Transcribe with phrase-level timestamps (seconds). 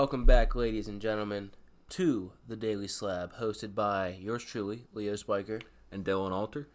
[0.00, 1.50] welcome back, ladies and gentlemen,
[1.90, 5.60] to the Daily Slab, hosted by yours truly, Leo Spiker.
[5.92, 6.68] and Dylan Alter.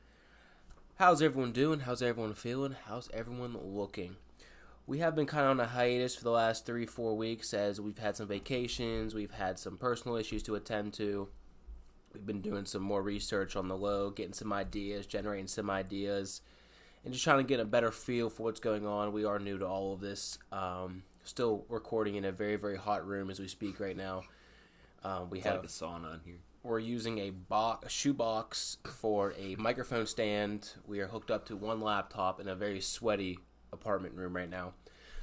[0.98, 1.80] How's everyone doing?
[1.80, 2.76] How's everyone feeling?
[2.86, 4.18] How's everyone looking?
[4.86, 7.82] We have been kind of on a hiatus for the last three, four weeks as
[7.82, 11.28] we've had some vacations, we've had some personal issues to attend to.
[12.14, 16.42] We've been doing some more research on the low, getting some ideas, generating some ideas,
[17.03, 19.14] and just trying to get a better feel for what's going on.
[19.14, 20.38] We are new to all of this.
[20.52, 24.24] Um, still recording in a very, very hot room as we speak right now.
[25.04, 26.40] Um, we It's have like a sauna in here.
[26.64, 30.72] we're using a box, a shoebox for a microphone stand.
[30.88, 33.40] We are hooked up to one laptop in a very sweaty
[33.72, 34.74] apartment room right now.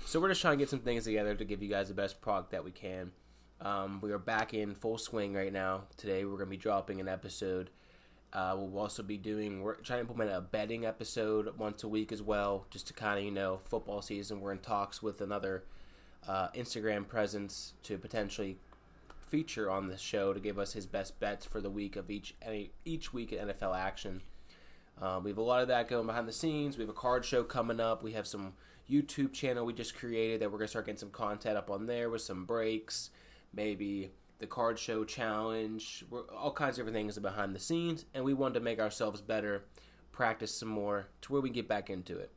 [0.05, 2.21] So we're just trying to get some things together to give you guys the best
[2.21, 3.13] product that we can.
[3.61, 5.85] Um, we are back in full swing right now.
[5.97, 7.71] Today we're going to be dropping an episode.
[8.33, 9.63] Uh, we'll also be doing.
[9.63, 13.19] We're trying to implement a betting episode once a week as well, just to kind
[13.19, 14.41] of you know football season.
[14.41, 15.65] We're in talks with another
[16.29, 18.59] uh, Instagram presence to potentially
[19.29, 22.35] feature on the show to give us his best bets for the week of each
[22.85, 24.23] each week in NFL action.
[25.01, 26.77] Um, we have a lot of that going behind the scenes.
[26.77, 28.03] We have a card show coming up.
[28.03, 28.53] We have some
[28.91, 32.11] YouTube channel we just created that we're gonna start getting some content up on there
[32.11, 33.11] with some breaks,
[33.53, 38.05] maybe the card show challenge, we're, all kinds of different things behind the scenes.
[38.13, 39.65] And we wanted to make ourselves better,
[40.11, 42.33] practice some more to where we get back into it.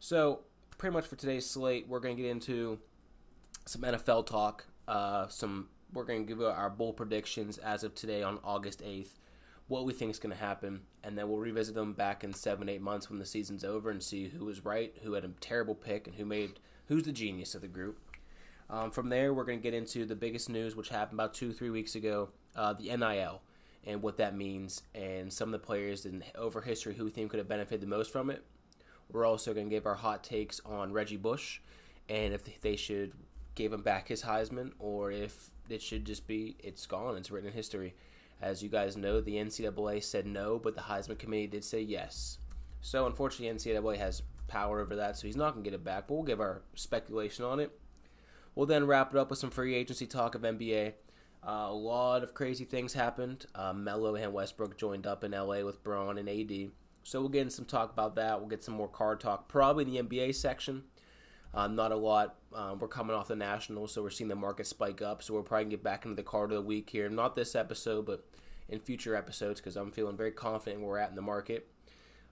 [0.00, 0.40] So
[0.78, 2.78] pretty much for today's slate, we're gonna get into
[3.64, 4.66] some NFL talk.
[4.86, 9.18] Uh, some we're going to give our bowl predictions as of today on August eighth.
[9.68, 12.68] What we think is going to happen, and then we'll revisit them back in seven,
[12.68, 15.74] eight months when the season's over, and see who was right, who had a terrible
[15.74, 17.98] pick, and who made who's the genius of the group.
[18.68, 21.52] Um, from there, we're going to get into the biggest news, which happened about two,
[21.52, 23.40] three weeks ago, uh, the NIL,
[23.86, 27.30] and what that means, and some of the players in over history who we think
[27.30, 28.44] could have benefited the most from it.
[29.10, 31.60] We're also going to give our hot takes on Reggie Bush,
[32.08, 33.12] and if they should
[33.54, 37.48] give him back his Heisman, or if it should just be it's gone, it's written
[37.48, 37.94] in history.
[38.40, 42.38] As you guys know, the NCAA said no, but the Heisman Committee did say yes.
[42.80, 46.06] So unfortunately, NCAA has power over that, so he's not going to get it back.
[46.06, 47.70] But we'll give our speculation on it.
[48.54, 50.92] We'll then wrap it up with some free agency talk of NBA.
[51.46, 53.46] Uh, a lot of crazy things happened.
[53.54, 56.70] Uh, Melo and Westbrook joined up in LA with Bron and AD.
[57.02, 58.40] So we'll get in some talk about that.
[58.40, 60.84] We'll get some more card talk, probably in the NBA section.
[61.54, 62.36] Uh, not a lot.
[62.52, 65.22] Um, we're coming off the Nationals, so we're seeing the market spike up.
[65.22, 67.08] So we'll probably get back into the card of the week here.
[67.08, 68.24] Not this episode, but
[68.68, 71.68] in future episodes because I'm feeling very confident where we're at in the market.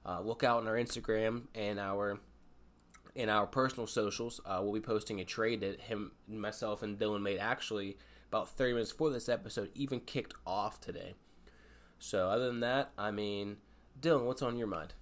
[0.04, 2.18] Uh, look out on our Instagram and our
[3.14, 4.40] in our personal socials.
[4.44, 8.72] Uh, we'll be posting a trade that him, myself, and Dylan made actually about 30
[8.72, 11.14] minutes before this episode even kicked off today.
[11.98, 13.58] So other than that, I mean,
[14.00, 14.94] Dylan, what's on your mind?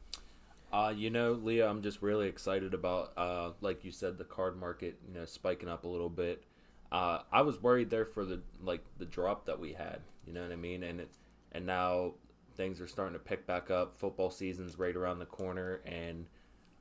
[0.72, 4.56] Uh, you know, Leo, I'm just really excited about, uh, like you said, the card
[4.58, 6.44] market, you know, spiking up a little bit.
[6.92, 10.00] Uh, I was worried there for the like the drop that we had.
[10.26, 10.82] You know what I mean?
[10.82, 11.10] And it,
[11.52, 12.14] and now
[12.56, 13.98] things are starting to pick back up.
[13.98, 16.26] Football season's right around the corner, and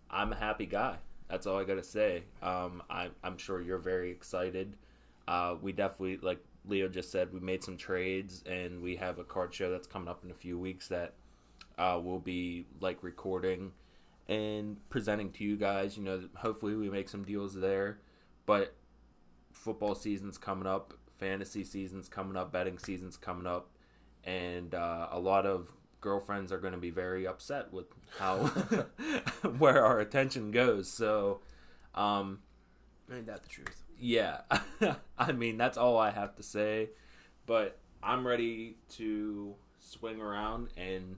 [0.10, 0.98] I'm a happy guy.
[1.30, 2.24] That's all I gotta say.
[2.42, 4.76] Um, I, I'm sure you're very excited.
[5.28, 9.24] Uh, we definitely, like Leo just said, we made some trades, and we have a
[9.24, 11.14] card show that's coming up in a few weeks that
[11.80, 13.72] uh, we'll be like recording
[14.28, 15.98] and presenting to you guys.
[15.98, 18.00] You know, hopefully we make some deals there.
[18.46, 18.76] But
[19.54, 23.70] football season's coming up, fantasy season's coming up, betting season's coming up,
[24.24, 28.38] and uh, a lot of girlfriends are going to be very upset with how
[29.58, 30.90] where our attention goes.
[30.90, 31.42] So,
[31.96, 32.40] um,
[33.12, 33.84] Ain't that the truth?
[34.00, 34.42] yeah,
[35.18, 36.90] I mean that's all I have to say.
[37.46, 41.18] But I'm ready to swing around and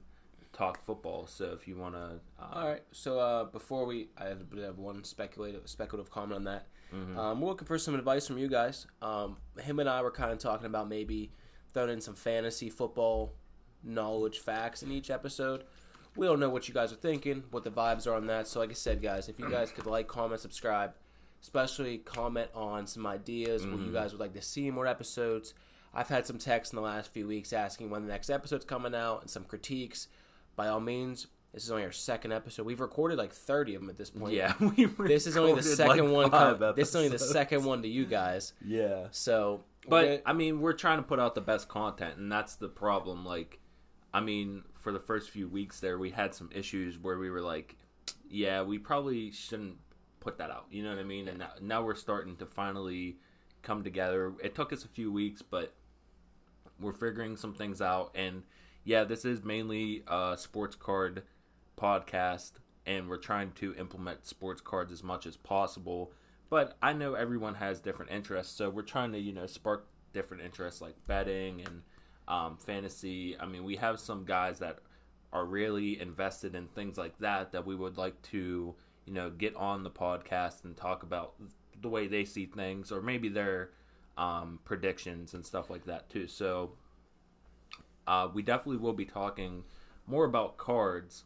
[0.61, 1.25] talk football.
[1.27, 2.83] So if you want to, uh, All right.
[2.91, 6.67] So uh, before we, I have, have one speculative speculative comment on that.
[6.93, 7.17] mhm.
[7.17, 8.85] Um, we're looking for some advice from you guys.
[9.01, 11.31] Um, him and I were kind of talking about maybe
[11.73, 13.33] throwing in some fantasy football
[13.83, 15.63] knowledge facts in each episode.
[16.15, 18.45] We don't know what you guys are thinking, what the vibes are on that.
[18.47, 20.91] So, like I said, guys, if you guys could like, comment, subscribe,
[21.41, 23.93] especially comment on some ideas, what you Mhm.
[23.93, 25.53] guys would like to see more episodes.
[25.93, 28.93] I've had some texts in the last few weeks asking when the next episode's coming
[28.93, 30.07] out and some critiques.
[30.55, 32.65] By all means, this is only our second episode.
[32.65, 34.33] We've recorded like 30 of them at this point.
[34.33, 36.57] yeah, we This is only the second like, one.
[36.59, 38.53] Com- this is only the second one to you guys.
[38.65, 42.31] Yeah, So, but we're- I mean, we're trying to put out the best content, and
[42.31, 43.25] that's the problem.
[43.25, 43.59] Like,
[44.13, 47.41] I mean, for the first few weeks there, we had some issues where we were
[47.41, 47.75] like,
[48.29, 49.75] yeah, we probably shouldn't
[50.21, 50.65] put that out.
[50.71, 51.27] You know what I mean?
[51.27, 53.17] And now, now we're starting to finally
[53.61, 54.33] come together.
[54.43, 55.73] It took us a few weeks, but
[56.79, 58.11] we're figuring some things out.
[58.15, 58.43] And
[58.83, 61.23] yeah, this is mainly a sports card
[61.77, 62.53] podcast,
[62.85, 66.11] and we're trying to implement sports cards as much as possible.
[66.49, 70.43] but I know everyone has different interests, so we're trying to you know spark different
[70.43, 71.81] interests like betting and
[72.27, 73.37] um, fantasy.
[73.39, 74.79] I mean, we have some guys that
[75.33, 78.75] are really invested in things like that that we would like to
[79.05, 81.35] you know get on the podcast and talk about
[81.81, 83.71] the way they see things or maybe their
[84.17, 86.27] um, predictions and stuff like that too.
[86.27, 86.71] So
[88.07, 89.63] uh, we definitely will be talking
[90.07, 91.23] more about cards,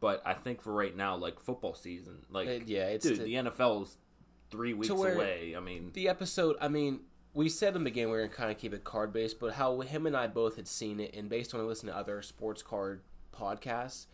[0.00, 3.24] but I think for right now, like football season, like Uh, yeah, it's dude, to-
[3.24, 3.96] the NFL is
[4.50, 5.54] three weeks away.
[5.56, 7.00] I mean, the episode i mean
[7.34, 9.38] we said in the beginning we are going to kind of keep it card based
[9.38, 12.20] but how him and i both had seen it and based on listening to other
[12.20, 13.02] sports card
[13.32, 14.06] podcasts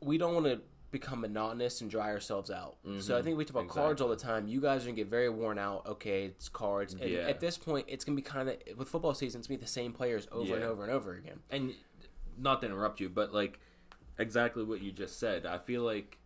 [0.00, 3.56] we don't want to become monotonous and dry ourselves out so i think we talk
[3.56, 6.24] about cards all the time you guys are going to get very worn out okay
[6.24, 7.20] it's cards and Yeah.
[7.28, 9.56] at this point it's going to be kind of with football season it's to be
[9.56, 11.74] the same players over and over and over again and
[12.38, 13.58] not to interrupt you, but like
[14.18, 15.44] exactly what you just said.
[15.44, 16.16] I feel like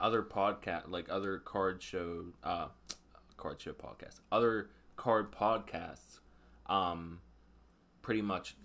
[0.00, 2.66] other podcast, like other card show, uh,
[3.36, 6.18] card show podcasts, other card podcasts,
[6.66, 7.20] um,
[8.02, 8.56] pretty much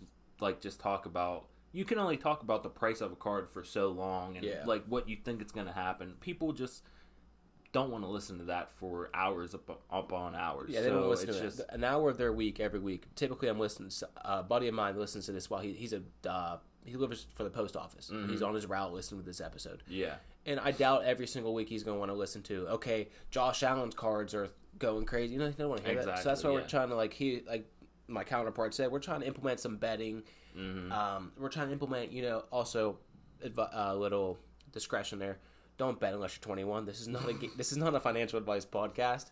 [0.41, 1.45] like just talk about.
[1.71, 4.63] You can only talk about the price of a card for so long, and Yeah.
[4.65, 6.15] like what you think it's going to happen.
[6.19, 6.83] People just
[7.71, 10.71] don't want to listen to that for hours up, up on hours.
[10.71, 11.73] Yeah, they so don't listen it's to just that.
[11.73, 13.05] An hour of their week every week.
[13.15, 13.89] Typically, I'm listening.
[13.89, 17.27] To, a buddy of mine listens to this while he, he's a uh, he lives
[17.35, 18.09] for the post office.
[18.11, 18.31] Mm-hmm.
[18.31, 20.15] He's on his route listening to this episode, yeah.
[20.45, 22.67] and I doubt every single week he's going to want to listen to.
[22.69, 24.49] Okay, Josh Allen's cards are
[24.79, 25.33] going crazy.
[25.33, 26.19] You know, he don't want to hear that.
[26.19, 27.69] So that's why we're trying to like he like
[28.07, 28.91] my counterpart said.
[28.91, 30.23] We're trying to implement some betting.
[30.57, 30.91] Mm-hmm.
[30.91, 32.97] Um, we're trying to implement you know also
[33.45, 34.37] advi- a little
[34.71, 35.37] discretion there.
[35.77, 36.85] Don't bet unless you're 21.
[36.85, 39.27] This is not a ga- this is not a financial advice podcast.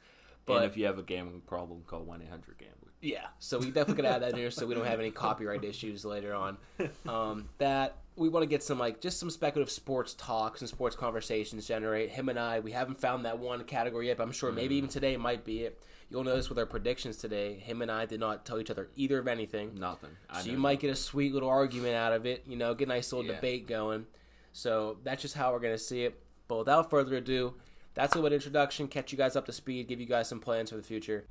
[0.46, 2.92] But and if you have a gambling problem, call one eight hundred gambler.
[3.02, 5.66] yeah, so we definitely could add that in here so we don't have any copyright
[5.66, 6.58] issues later on.
[7.06, 10.96] Um, that we want to get some like just some speculative sports talks and sports
[10.96, 12.12] conversations generate.
[12.12, 14.90] Him and I, we haven't found that one category yet, but I'm sure maybe even
[14.90, 15.84] today might be it.
[16.10, 19.20] You'll notice with our predictions today, him and I did not tell each other either
[19.20, 19.76] of anything.
[19.76, 20.12] Nothing.
[20.30, 22.86] I So you might get a sweet little argument out of it, you know, get
[22.86, 23.36] a nice little Yeah.
[23.36, 24.08] debate going.
[24.54, 26.18] So that's just how we're gonna see it.
[26.48, 27.56] But without further ado,
[27.94, 28.88] that's a little introduction.
[28.88, 29.88] Catch you guys up to speed.
[29.90, 31.28] Give you guys some plans for the future.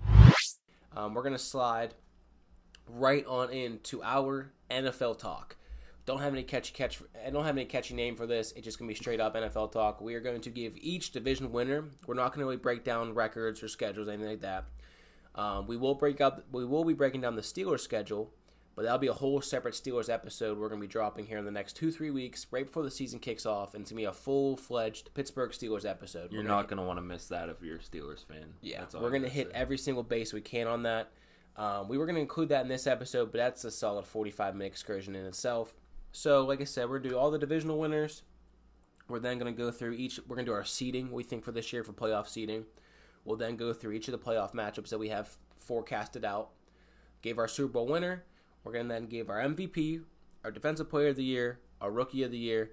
[0.94, 1.94] Um, we're gonna slide
[2.87, 5.56] right on into our NFL talk.
[6.06, 7.03] Don't have any catchy catch.
[7.26, 8.53] I don't have any catchy name for this.
[8.53, 10.00] It's just gonna be straight up NFL talk.
[10.00, 11.85] We are going to give each division winner.
[12.06, 14.64] We're not gonna really break down records or schedules, anything like that.
[15.35, 16.44] Um, we will break out.
[16.53, 18.31] We will be breaking down the Steelers schedule,
[18.76, 20.58] but that'll be a whole separate Steelers episode.
[20.58, 23.19] We're gonna be dropping here in the next two three weeks, right before the season
[23.19, 26.31] kicks off, and it's gonna be a full fledged Pittsburgh Steelers episode.
[26.32, 28.55] You're We're not going to want to miss that if you're a Steelers fan.
[28.62, 29.52] yeah, That's all we're gonna hit say.
[29.55, 31.11] every single base we can on that.
[31.56, 34.69] Um, we were gonna include that in this episode, but that's a solid 45 minute
[34.73, 35.75] excursion in itself.
[36.17, 38.23] So, like I said, we're gonna do all the divisional winners.
[39.07, 40.19] We're then gonna go through each.
[40.27, 41.13] We're gonna do our seeding.
[41.13, 42.65] We think for this year for playoff seeding.
[43.27, 46.53] We'll then go through each of the playoff matchups that we have forecasted out.
[47.21, 48.25] Gave our Super Bowl winner.
[48.65, 50.05] We're gonna then give our MVP,
[50.43, 52.71] our Defensive Player of the Year, our Rookie of the Year,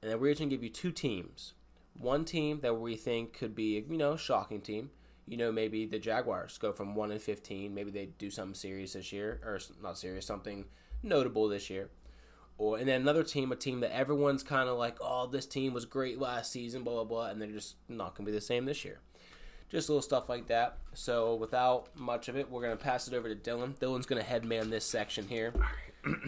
[0.00, 1.54] and then we're just gonna give you two teams.
[1.94, 4.90] One team that we think could be, a you know, shocking team.
[5.26, 7.74] You know, maybe the Jaguars go from one and fifteen.
[7.74, 10.66] Maybe they do something serious this year, or not serious, something
[11.02, 11.90] notable this year.
[12.56, 15.74] Or and then another team, a team that everyone's kind of like, oh, this team
[15.74, 18.64] was great last season, blah blah blah, and they're just not gonna be the same
[18.64, 19.00] this year.
[19.68, 20.78] Just little stuff like that.
[20.92, 23.76] So without much of it, we're gonna pass it over to Dylan.
[23.78, 25.52] Dylan's gonna headman this section here.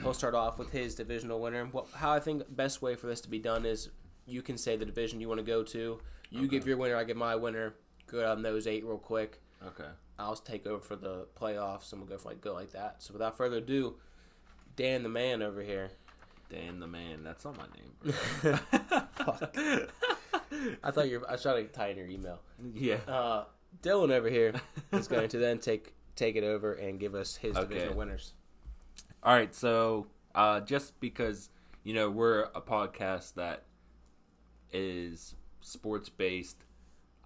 [0.00, 1.68] He'll start off with his divisional winner.
[1.70, 3.90] Well, how I think best way for this to be done is
[4.26, 6.00] you can say the division you want to go to.
[6.30, 7.74] You give your winner, I give my winner.
[8.06, 9.40] Go on those eight real quick.
[9.64, 9.88] Okay.
[10.18, 13.02] I'll take over for the playoffs, and we'll go for like go like that.
[13.02, 13.96] So without further ado,
[14.76, 15.90] Dan the man over here.
[16.50, 17.22] Dan the man.
[17.24, 18.58] That's not my name.
[19.14, 19.56] Fuck.
[20.82, 21.28] I thought you were.
[21.28, 22.40] I was trying to tie in your email.
[22.74, 22.96] yeah.
[23.08, 23.44] Uh,
[23.82, 24.54] Dylan over here
[24.92, 27.68] is going to then take take it over and give us his Okay.
[27.68, 28.32] divisional winners.
[29.22, 29.54] All right.
[29.54, 31.50] So, uh, just because
[31.84, 33.64] you know we're a podcast that
[34.72, 36.64] is sports based,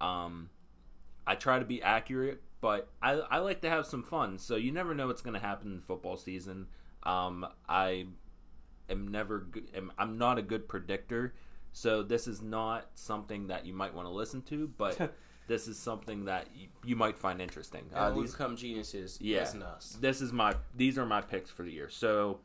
[0.00, 0.50] um,
[1.26, 4.38] I try to be accurate, but I I like to have some fun.
[4.38, 6.66] So you never know what's going to happen in football season.
[7.02, 8.06] Um, I
[8.90, 9.46] am never.
[9.74, 11.34] Am, I'm not a good predictor.
[11.72, 15.14] So this is not something that you might want to listen to, but
[15.46, 17.84] this is something that you, you might find interesting.
[17.94, 19.18] Uh, we these become geniuses.
[19.20, 19.40] Yeah.
[19.40, 19.96] Listen us.
[20.00, 21.88] this is my these are my picks for the year.
[21.88, 22.40] So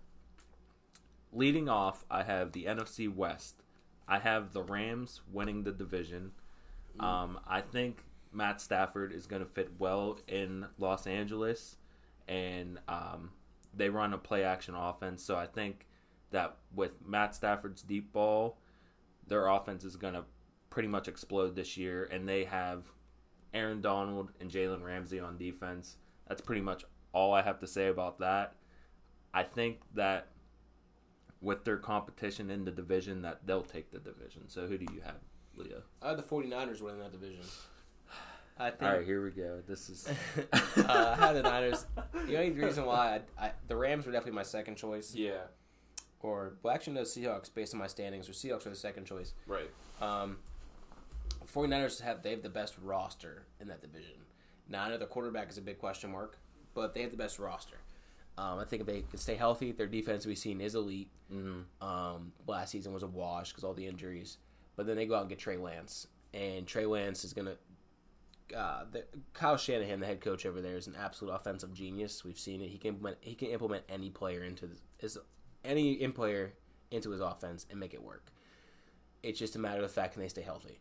[1.32, 3.64] leading off, I have the NFC West.
[4.08, 6.32] I have the Rams winning the division.
[7.00, 11.78] Um, I think Matt Stafford is going to fit well in Los Angeles,
[12.28, 13.32] and um,
[13.74, 15.24] they run a play action offense.
[15.24, 15.88] So I think
[16.36, 18.60] that with Matt Stafford's deep ball,
[19.28, 20.24] their offense is going to
[20.70, 22.84] pretty much explode this year, and they have
[23.54, 25.96] Aaron Donald and Jalen Ramsey on defense.
[26.28, 28.56] That's pretty much all I have to say about that.
[29.34, 30.28] I think that
[31.42, 34.50] with their competition in the division, that they'll take the division.
[34.50, 35.16] So who do you have,
[35.56, 35.84] Leo?
[36.02, 37.44] I have the 49ers winning that division.
[38.60, 38.82] I think.
[38.84, 39.62] All right, here we go.
[39.66, 40.08] This is
[40.78, 41.86] uh, I had the Niners.
[42.28, 45.44] The only reason why I, I, the Rams were definitely my second choice, yeah,
[46.26, 48.28] or well, actually no Seahawks based on my standings.
[48.28, 49.34] Or Seahawks are the second choice.
[49.48, 49.70] right.
[50.02, 50.38] Um,
[51.54, 54.16] 49ers have they have the best roster in that division.
[54.68, 56.38] Now I know their quarterback is a big question mark,
[56.74, 57.78] but they have the best roster.
[58.38, 61.10] Um, I think if they can stay healthy, their defense we've seen is elite.
[61.32, 61.88] Mm-hmm.
[61.88, 64.38] Um, last season was a wash because all the injuries,
[64.76, 67.56] but then they go out and get Trey Lance, and Trey Lance is gonna.
[68.56, 72.24] Uh, the, Kyle Shanahan, the head coach over there, is an absolute offensive genius.
[72.24, 72.70] We've seen it.
[72.70, 75.18] He can implement, he can implement any player into his
[75.66, 76.54] any in player
[76.92, 78.32] into his offense and make it work.
[79.24, 80.80] It's just a matter of the fact can they stay healthy.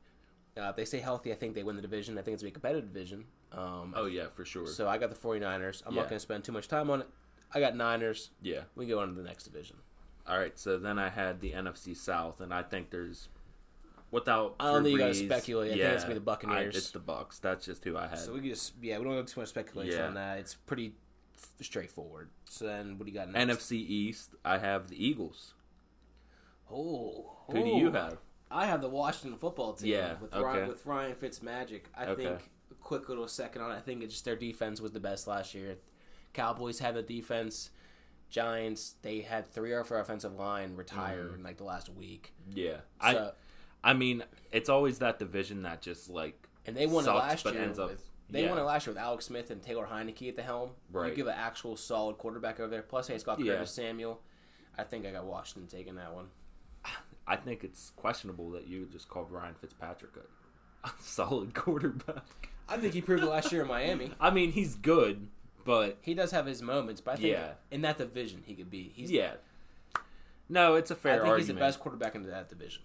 [0.57, 2.17] Uh, if they stay healthy, I think they win the division.
[2.19, 3.25] I think it's a competitive division.
[3.53, 4.67] Um, Oh yeah, for sure.
[4.67, 5.83] so I got the 49ers.
[5.87, 6.03] I'm Yeah.
[6.03, 7.09] not going to spend too much time on it.
[7.53, 8.31] I got Niners.
[8.43, 8.63] yeah.
[8.77, 9.77] We go on to the next division.
[10.27, 10.57] All right.
[10.59, 13.29] So then I had the NFC South, and I think there's
[14.11, 14.55] without.
[14.61, 15.73] I don't Drew think you gotta speculate.
[15.73, 16.75] I think it's gonna be the Buccaneers.
[16.75, 17.39] I- it's the Bucks.
[17.41, 18.19] That's just who I had.
[18.19, 20.07] So we can just yeah, we don't have too much speculation Yeah.
[20.07, 20.39] on that.
[20.39, 20.95] It's pretty
[21.61, 22.31] straightforward.
[22.49, 23.61] So then, what do you got next?
[23.61, 25.55] NFC East, I have the Eagles.
[26.71, 27.79] Oh, Who do oh.
[27.79, 28.19] you have?
[28.51, 29.91] I have the Washington football team.
[29.93, 30.43] Yeah, with okay.
[30.43, 31.83] Ryan, with Ryan Fitzmagic.
[31.97, 32.25] I Okay.
[32.25, 33.71] think a quick little second on.
[33.71, 35.77] I think it's just their defense was the best last year.
[36.33, 37.71] Cowboys had the defense.
[38.31, 41.35] Giants they had three of our offensive line retire Mm-hmm.
[41.37, 42.33] in like the last week.
[42.53, 43.33] Yeah, So,
[43.83, 43.91] I.
[43.91, 47.45] I mean, it's always that division that just like and they won sucks, it last
[47.45, 47.63] but year.
[47.63, 48.03] ends up- with,
[48.35, 48.51] they yeah.
[48.51, 50.71] won it last year with Alex Smith and Taylor Heinicke at the helm.
[50.93, 52.83] You give an actual solid quarterback over there.
[52.83, 53.55] Plus, hey, it's got Yeah.
[53.55, 54.21] Curtis Samuel.
[54.77, 56.27] I think I got Washington taking that one.
[57.27, 62.51] I think it's questionable that you just called Ryan Fitzpatrick a, a solid quarterback.
[62.69, 64.11] I think he proved it last year in Miami.
[64.21, 65.29] I mean, he's good,
[65.65, 67.53] but He does have his moments, but I think Yeah.
[67.71, 68.93] in that division he could be.
[68.95, 69.35] He's yeah.
[70.49, 71.41] No, it's a fair I think argument.
[71.41, 72.83] he's the best quarterback in that division.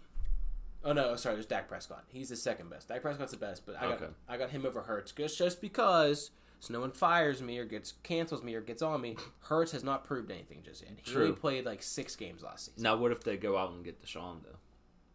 [0.84, 2.06] Oh no, sorry, There's Dak Prescott.
[2.08, 2.88] He's the second best.
[2.88, 4.12] Dak Prescott's the best, but I got Okay.
[4.28, 6.32] I got him over Hurts just just because
[6.62, 9.18] so no one fires me or gets cancels me or gets on me.
[9.42, 10.92] Hurts has not proved anything just yet.
[10.96, 11.24] He True.
[11.24, 12.84] only played like six games last season.
[12.84, 14.58] Now, what if they go out and get Deshaun though?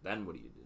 [0.03, 0.61] Then what do you do?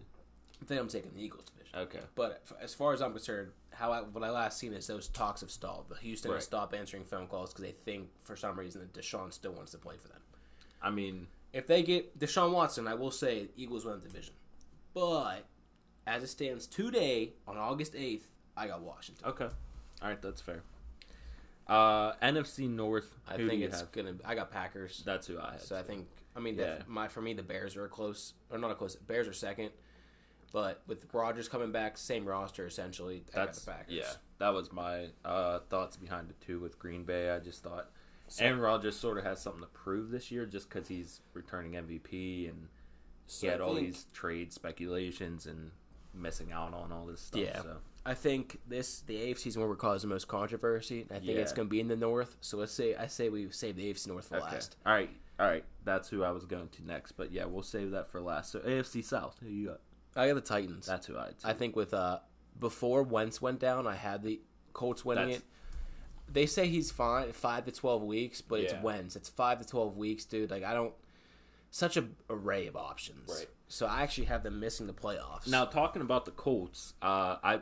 [0.67, 1.79] Then I'm taking the Eagles division.
[1.79, 1.99] Okay.
[2.15, 5.39] But as far as I'm concerned, how I, what I last seen is those talks
[5.39, 5.85] have stalled.
[5.87, 6.37] The Houston Right.
[6.37, 9.71] has stopped answering phone calls because they think for some reason that Deshaun still wants
[9.71, 10.19] to play for them.
[10.81, 14.33] I mean, If they get Deshaun Watson, I will say Eagles win the division.
[14.93, 15.45] But
[16.07, 18.23] as it stands today, on August 8th,
[18.57, 19.25] I got Washington.
[19.27, 19.47] okay.
[20.01, 20.63] All right, that's fair.
[21.67, 23.13] Uh, NFC North.
[23.27, 23.91] I think it's have?
[23.91, 24.15] gonna.
[24.25, 25.03] I got Packers.
[25.05, 25.61] That's who I had.
[25.61, 26.07] So I think.
[26.35, 26.79] I mean, Yeah.
[26.87, 28.95] my for me the Bears are a close or not a close.
[28.95, 29.69] Bears are second,
[30.51, 33.23] but with Rodgers coming back, same roster essentially.
[33.33, 33.93] I got the Packers.
[33.93, 34.11] yeah.
[34.39, 37.29] That was my uh, thoughts behind it too with Green Bay.
[37.29, 37.91] I just thought
[38.39, 42.49] Aaron Rodgers sort of has something to prove this year, just because he's returning MVP
[42.49, 42.67] and
[43.29, 45.71] So had all think- these trade speculations and
[46.13, 47.41] missing out on all this stuff.
[47.41, 47.61] Yeah.
[47.61, 51.05] So I think this the AFC is where we're causing the most controversy.
[51.11, 52.35] I think it's going to be in the North.
[52.41, 54.45] So let's say I say we save the AFC North for okay.
[54.55, 54.75] last.
[54.85, 55.09] All right.
[55.39, 55.63] All right.
[55.85, 57.13] That's who I was going to next.
[57.13, 58.51] But yeah, we'll save that for last.
[58.51, 59.37] So AFC South.
[59.41, 59.79] Who you got?
[60.15, 60.85] I got the Titans.
[60.87, 61.29] That's who I.
[61.43, 62.19] I think with uh
[62.59, 64.41] before Wentz went down, I had the
[64.73, 65.45] Colts winning That's- it.
[66.31, 68.81] They say he's fine five to twelve weeks, but it's Yeah.
[68.81, 69.15] Wentz.
[69.15, 70.51] It's five to twelve weeks, dude.
[70.51, 70.93] Like I don't
[71.71, 73.29] such a array of options.
[73.29, 73.47] Right.
[73.67, 75.47] So I actually have them missing the playoffs.
[75.47, 77.61] Now talking about the Colts, uh, I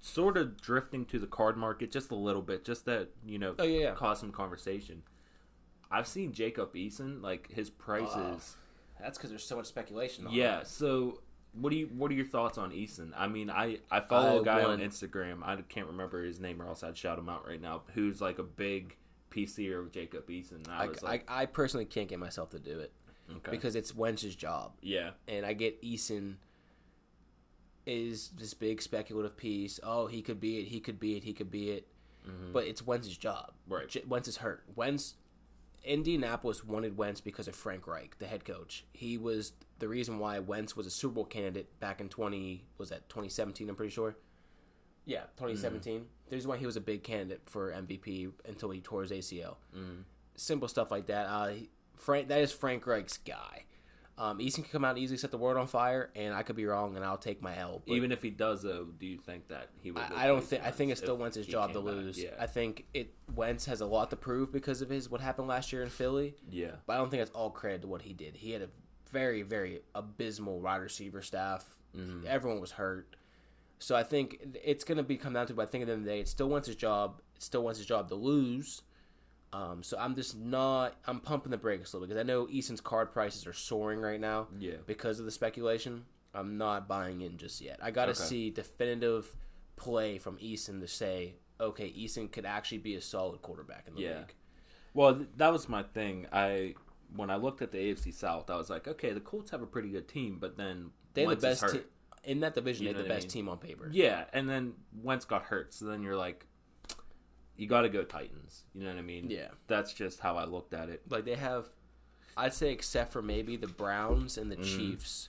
[0.00, 3.54] sort of drifting to the card market just a little bit, just that you know,
[3.58, 3.94] Oh, yeah, yeah.
[3.94, 5.02] cause some conversation.
[5.90, 8.56] I've seen Jacob Eason, like his prices.
[9.00, 10.26] that's because there's so much speculation.
[10.26, 10.60] on yeah.
[10.60, 10.66] it.
[10.66, 11.20] So
[11.52, 13.12] what do you what are your thoughts on Eason?
[13.16, 15.42] I mean, I I follow I a guy on Instagram.
[15.42, 17.82] I can't remember his name, or else I'd shout him out right now.
[17.94, 18.96] Who's like a big
[19.30, 20.68] PCer of Jacob Eason?
[20.68, 22.92] I I, was like, I, I personally can't get myself to do it
[23.36, 23.50] okay.
[23.50, 26.36] because it's Wentz's job, yeah, and I get Eason
[27.86, 29.80] is this big speculative piece.
[29.82, 30.68] Oh, he could be it.
[30.68, 31.24] He could be it.
[31.24, 31.88] He could be it.
[32.28, 32.52] Mm-hmm.
[32.52, 33.52] But it's Wentz's job.
[33.68, 33.88] Right.
[33.88, 34.62] J- Wentz is hurt.
[34.76, 35.14] Wentz,
[35.84, 38.84] Indianapolis wanted Wentz because of Frank Reich, the head coach.
[38.92, 42.90] He was the reason why Wentz was a Super Bowl candidate back in twenty was
[42.90, 43.68] that twenty seventeen.
[43.70, 44.16] I'm pretty sure.
[45.06, 46.00] Yeah, twenty seventeen.
[46.00, 46.28] Mm-hmm.
[46.28, 49.56] The reason why he was a big candidate for MVP until he tore his ACL.
[49.76, 50.02] Mm.
[50.36, 51.26] Simple stuff like that.
[51.26, 53.64] Uh, he- Frank, that is Frank Reich's guy.
[54.18, 56.54] Um, Eason can come out and easily set the world on fire, and I could
[56.54, 57.82] be wrong, and I'll take my L.
[57.86, 60.02] Even if he does though, do you think that he would?
[60.02, 60.62] I, I don't think.
[60.62, 61.94] I think it's still if Wentz's he job to came back?
[61.94, 62.18] lose.
[62.22, 65.48] Yeah, I think it Wentz has a lot to prove because of his what happened
[65.48, 66.34] last year in Philly.
[66.50, 66.72] yeah.
[66.86, 68.36] But I don't think that's all credit to what he did.
[68.36, 68.68] He had a
[69.10, 71.64] very, very abysmal wide receiver staff.
[71.96, 72.26] Mm-hmm.
[72.26, 73.16] Everyone was hurt.
[73.78, 75.54] So I think it's going to be come down to.
[75.54, 77.22] But I think at the end of the day, it still wants his job.
[77.36, 78.82] It still wants his job to lose.
[79.52, 80.96] Um, so I'm just not.
[81.06, 84.20] I'm pumping the brakes a little because I know Eason's card prices are soaring right
[84.20, 84.46] now.
[84.58, 84.76] Yeah.
[84.86, 86.04] Because of the speculation,
[86.34, 87.78] I'm not buying in just yet.
[87.82, 88.20] I got to Okay.
[88.22, 89.34] see definitive
[89.76, 94.02] play from Eason to say, okay, Eason could actually be a solid quarterback in the
[94.02, 94.18] Yeah.
[94.18, 94.34] league.
[94.94, 96.26] Well, th- that was my thing.
[96.32, 96.74] I
[97.16, 99.66] when I looked at the AFC South, I was like, okay, the Colts have a
[99.66, 101.82] pretty good team, but then They have the best team
[102.22, 102.86] in that division.
[102.86, 103.30] You they have the I best mean?
[103.32, 103.88] team on paper.
[103.90, 106.46] Yeah, and then Wentz got hurt, so then you're like,
[107.60, 108.64] you got to go Titans.
[108.74, 109.28] You know what I mean?
[109.30, 109.48] Yeah.
[109.66, 111.02] That's just how I looked at it.
[111.10, 111.66] Like they have,
[112.36, 114.78] I'd say except for maybe the Browns and the Mm-hmm.
[114.78, 115.28] Chiefs,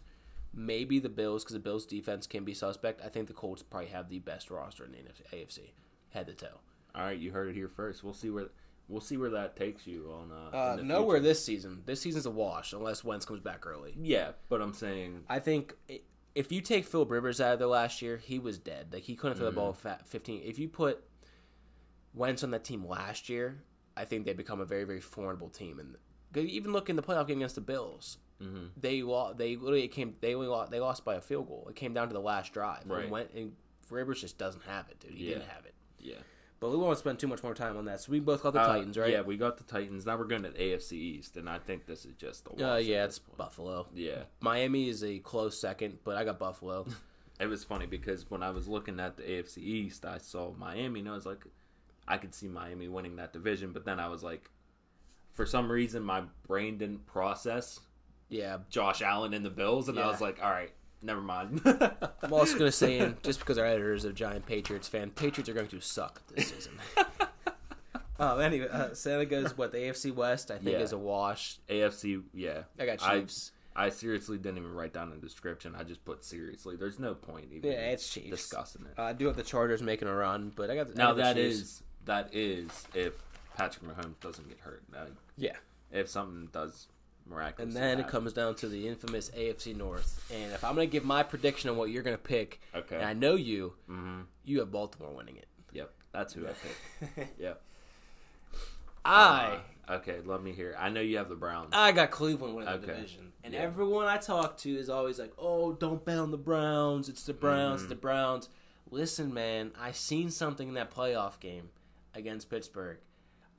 [0.53, 3.01] maybe the Bills because the Bills defense can be suspect.
[3.03, 5.71] I think the Colts probably have the best roster in the AFC,
[6.09, 6.59] head to toe.
[6.95, 8.03] All right, you heard it here first.
[8.03, 8.47] We'll see where
[8.89, 10.31] we'll see where that takes you on.
[10.31, 11.29] Uh, Uh, nowhere future.
[11.29, 11.83] this season.
[11.85, 13.93] This season's a wash unless Wentz comes back early.
[14.01, 16.01] Yeah, but I'm saying I think i-
[16.35, 18.87] if you take Phil Rivers out of there last year, he was dead.
[18.93, 19.55] Like he couldn't throw Mm-hmm.
[19.55, 20.41] the ball fat 15.
[20.43, 21.03] If you put
[22.13, 23.63] Wentz on that team last year,
[23.95, 25.79] I think they become a very very formidable team.
[25.79, 25.95] And
[26.49, 28.67] even look in the playoff game against the Bills, mm-hmm.
[28.77, 29.37] they lost.
[29.37, 30.15] They literally came.
[30.21, 30.71] They only lost.
[30.71, 31.67] They lost by a field goal.
[31.69, 32.83] It came down to the last drive.
[32.85, 33.03] Right.
[33.03, 33.53] And went and
[33.89, 35.11] Rivers just doesn't have it, dude.
[35.11, 35.33] He Yeah.
[35.35, 35.73] didn't have it.
[35.99, 36.15] yeah.
[36.61, 38.01] But we won't spend too much more time on that.
[38.01, 39.09] So we both got the Uh, Titans, right?
[39.11, 40.05] Yeah, we got the Titans.
[40.05, 42.73] Now we're going to the AFC East, and I think this is just the.
[42.73, 43.87] Uh, yeah, it's Buffalo.
[43.95, 44.25] yeah.
[44.41, 46.85] Miami is a close second, but I got Buffalo.
[47.39, 50.99] It was funny because when I was looking at the AFC East, I saw Miami,
[50.99, 51.43] and I was like,
[52.11, 53.71] I could see Miami winning that division.
[53.71, 54.49] But then I was like,
[55.31, 57.79] for some reason, my brain didn't process
[58.31, 61.59] yeah, Josh Allen and the Bills, and I was like, all right, never mind.
[61.65, 65.49] I'm also gonna say, in, just because our editor is a giant Patriots fan, Patriots
[65.49, 66.71] are going to suck this season.
[68.19, 70.49] um, anyway, uh, Santa goes what the AFC West.
[70.49, 70.79] I think Yeah.
[70.79, 71.59] is a wash.
[71.69, 72.63] AFC, yeah.
[72.79, 73.51] I got Chiefs.
[73.75, 75.75] I seriously didn't even write down a description.
[75.77, 76.77] I just put seriously.
[76.77, 78.29] There's no point even yeah, it's Chiefs.
[78.29, 78.97] discussing it.
[78.97, 81.11] Uh, I do have the Chargers making a run, but I got the, I now
[81.11, 81.57] got the that Chiefs.
[81.59, 83.21] is that is if
[83.55, 84.83] Patrick Mahomes doesn't get hurt.
[84.95, 85.05] Uh,
[85.37, 85.55] yeah.
[85.91, 86.87] if something does
[87.27, 87.63] miraculously.
[87.63, 90.25] And then it comes down to the infamous AFC North.
[90.33, 92.95] And if I'm gonna give my prediction on what you're gonna pick, Okay.
[92.95, 94.25] and I know you, Mhm.
[94.45, 95.47] you have Baltimore winning it.
[95.73, 97.39] Yep, that's who I picked.
[97.39, 97.61] yep.
[99.03, 100.75] I Uh, okay, let me hear.
[100.77, 101.69] I know you have the Browns.
[101.73, 103.61] I got Cleveland winning the division, and Yeah.
[103.61, 107.09] everyone I talk to is always like, "Oh, don't bet on the Browns.
[107.09, 107.81] It's the Browns.
[107.81, 108.01] It's the Mm-hmm.
[108.01, 108.49] Browns."
[108.91, 111.69] Listen, man, I seen something in that playoff game
[112.15, 112.97] against Pittsburgh.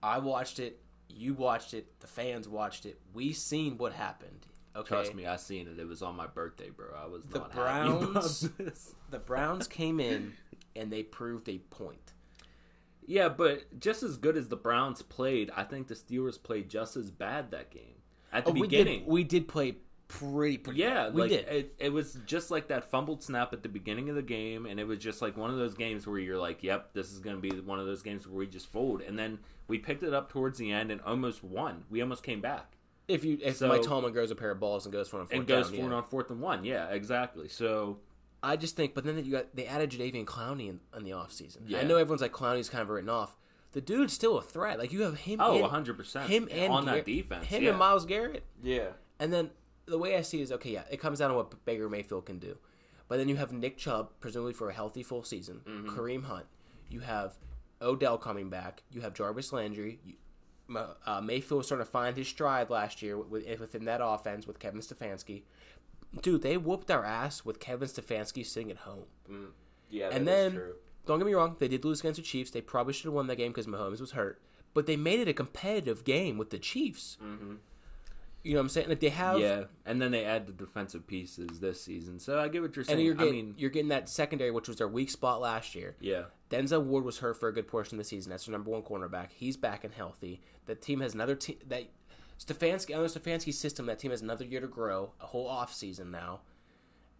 [0.02, 0.80] I watched it.
[1.08, 2.00] You watched it.
[2.00, 2.98] The fans watched it.
[3.14, 4.46] We seen what happened.
[4.74, 5.78] Okay, Trust me, I seen it.
[5.78, 6.86] It was on my birthday, bro.
[7.00, 8.94] I was The not happy about Browns- this.
[9.10, 10.32] the Browns came in
[10.74, 12.12] and they proved a point.
[13.06, 16.96] Yeah, but just as good as the Browns played, I think the Steelers played just
[16.96, 17.96] as bad that game
[18.32, 19.00] at the Oh, we beginning.
[19.00, 19.08] did.
[19.08, 19.76] We did play
[20.18, 20.58] pretty.
[20.58, 21.12] pretty Yeah, well.
[21.12, 21.48] we like did.
[21.48, 24.78] It, it was just like that fumbled snap at the beginning of the game, and
[24.80, 27.40] it was just like one of those games where you're like, "Yep, this is going
[27.40, 30.14] to be one of those games where we just fold." And then we picked it
[30.14, 31.84] up towards the end and almost won.
[31.90, 32.76] We almost came back
[33.08, 35.20] if you if so- Mike Tomlin grows a pair of balls and goes for it
[35.20, 35.94] on fourth and goes down, for it yeah.
[35.96, 36.64] on fourth and one.
[36.64, 37.48] Yeah, exactly.
[37.48, 37.98] So
[38.42, 41.58] I just think, but then you got they added Jadeveon Clowney in, in the offseason.
[41.66, 41.80] Yeah.
[41.80, 43.36] I know everyone's like Clowney's kind of written off.
[43.72, 44.78] The dude's still a threat.
[44.78, 45.40] Like you have him.
[45.40, 46.28] oh, and, 100 percent.
[46.28, 47.46] him and on Gar- that defense.
[47.46, 47.70] Him yeah.
[47.70, 48.44] and Myles Garrett.
[48.62, 49.50] yeah, And then
[49.92, 50.70] the way I see it is okay.
[50.72, 52.56] Yeah, it comes down to what Baker Mayfield can do.
[53.08, 55.60] But then you have Nick Chubb, presumably for a healthy full season.
[55.66, 55.88] Mm-hmm.
[55.98, 56.46] Kareem Hunt.
[56.88, 57.36] You have
[57.80, 58.82] Odell coming back.
[58.90, 60.00] You have Jarvis Landry.
[60.04, 60.14] You,
[61.06, 64.58] uh, Mayfield was starting to find his stride last year with, within that offense with
[64.58, 65.42] Kevin Stefanski.
[66.22, 69.04] Dude, they whooped our ass with Kevin Stefanski sitting at home.
[69.90, 70.08] yeah.
[70.10, 70.60] And then,
[71.06, 72.50] don't get me wrong, they did lose against the Chiefs.
[72.50, 74.40] They probably should have won that game because Mahomes was hurt.
[74.74, 77.18] But they made it a competitive game with the Chiefs.
[77.22, 77.58] Mhm.
[78.42, 78.88] You know what I'm saying?
[78.88, 82.18] Like they have, yeah, and then they add the defensive pieces this season.
[82.18, 82.98] So I get what you're saying.
[82.98, 85.74] and you're getting I mean, you're getting that secondary, which was their weak spot last
[85.76, 85.96] year.
[86.00, 88.30] yeah, Denzel Ward was hurt for a good portion of the season.
[88.30, 89.28] That's their number one cornerback.
[89.32, 90.40] He's back and healthy.
[90.66, 91.84] The team has another team that
[92.38, 93.86] Stefanski under Stefanski's system.
[93.86, 96.40] That team has another year to grow, a whole off season now.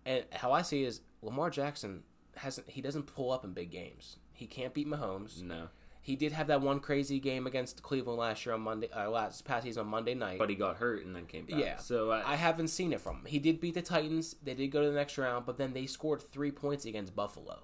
[0.04, 2.02] And how I see it is Lamar Jackson
[2.36, 4.16] hasn't he doesn't pull up in big games.
[4.32, 5.40] He can't beat Mahomes.
[5.42, 5.68] no,
[6.04, 9.44] He did have that one crazy game against Cleveland last year on Monday, uh, last
[9.44, 10.38] past season on Monday night.
[10.38, 11.60] but he got hurt and then came back.
[11.60, 11.76] Yeah.
[11.76, 13.24] So I, I haven't seen it from him.
[13.26, 14.34] He did beat the Titans.
[14.42, 17.62] They did go to the next round, but then they scored three points against Buffalo.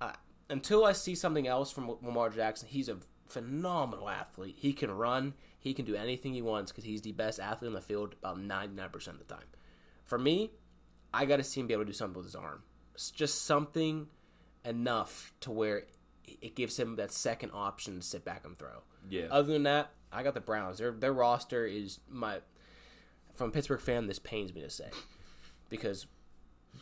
[0.00, 0.12] Uh,
[0.48, 4.56] until I see something else from Lamar Jackson, he's a phenomenal athlete.
[4.58, 5.34] He can run.
[5.58, 8.38] He can do anything he wants because he's the best athlete on the field about
[8.38, 9.44] 99% of the time.
[10.04, 10.52] For me,
[11.12, 12.62] I got to see him be able to do something with his arm.
[12.94, 14.06] It's just something
[14.64, 15.84] enough to where
[16.40, 18.82] it gives him that second option to sit back and throw.
[19.08, 19.26] yeah.
[19.30, 20.78] Other than that, I got the Browns.
[20.78, 22.38] Their their roster is my
[23.34, 24.06] from a Pittsburgh fan.
[24.06, 24.90] This pains me to say
[25.68, 26.06] because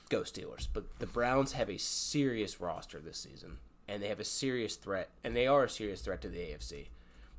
[0.09, 0.68] go Steelers.
[0.72, 5.11] But the Browns have a serious roster this season, and they have a serious threat,
[5.24, 6.88] and they are a serious threat to the AFC.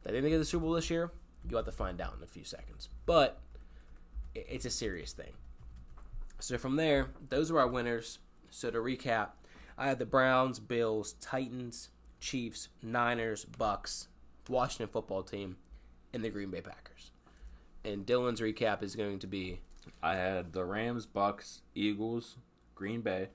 [0.04, 1.12] Think they get the Super Bowl this year.
[1.48, 3.42] You'll have to find out in a few seconds, but
[4.34, 5.34] it's a serious thing.
[6.40, 8.20] So from there, those are our winners.
[8.50, 9.30] So to recap,
[9.78, 11.90] I had the Browns, Bills, Titans,
[12.28, 14.10] Chiefs, Niners, Bucks,
[14.50, 15.56] Washington football team,
[16.14, 17.12] and the Green Bay Packers.
[17.86, 19.62] And Dylan's recap is going to be
[20.04, 22.36] I had the Rams, Bucks, Eagles,
[22.76, 23.30] Green Bay,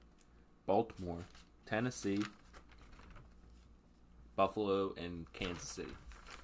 [0.67, 1.25] Baltimore,
[1.65, 2.23] Tennessee,
[4.37, 5.93] Buffalo, and Kansas City.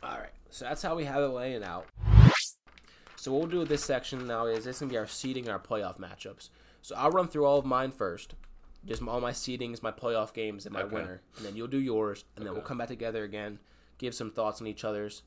[0.03, 1.85] All right, so that's how we have it laying out.
[3.17, 5.45] So what we'll do with this section now is this is gonna be our seeding
[5.45, 6.49] and our playoff matchups.
[6.81, 8.37] So I'll run through all of mine first,
[8.87, 10.95] just all my seedings, my playoff games, and my Okay.
[10.95, 13.59] winner, and then you'll do yours, and then we'll come back together again,
[13.99, 15.23] give some thoughts on each other's,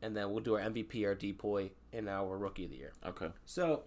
[0.00, 2.92] and then we'll do our MVP, our depoy, and our rookie of the year.
[3.04, 3.28] Okay.
[3.44, 3.84] So,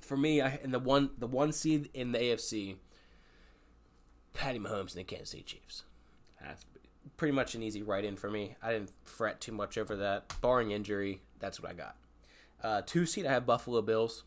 [0.00, 2.76] for me, I in the one the one seed in the AFC,
[4.34, 5.84] Patty Mahomes and the Kansas City Chiefs.
[6.36, 6.80] Has to be.
[7.16, 8.54] Pretty much an easy write in for me.
[8.62, 10.32] I didn't fret too much over that.
[10.40, 11.96] Barring injury, that's what I got.
[12.62, 14.24] Uh, two seed, I have Buffalo Bills.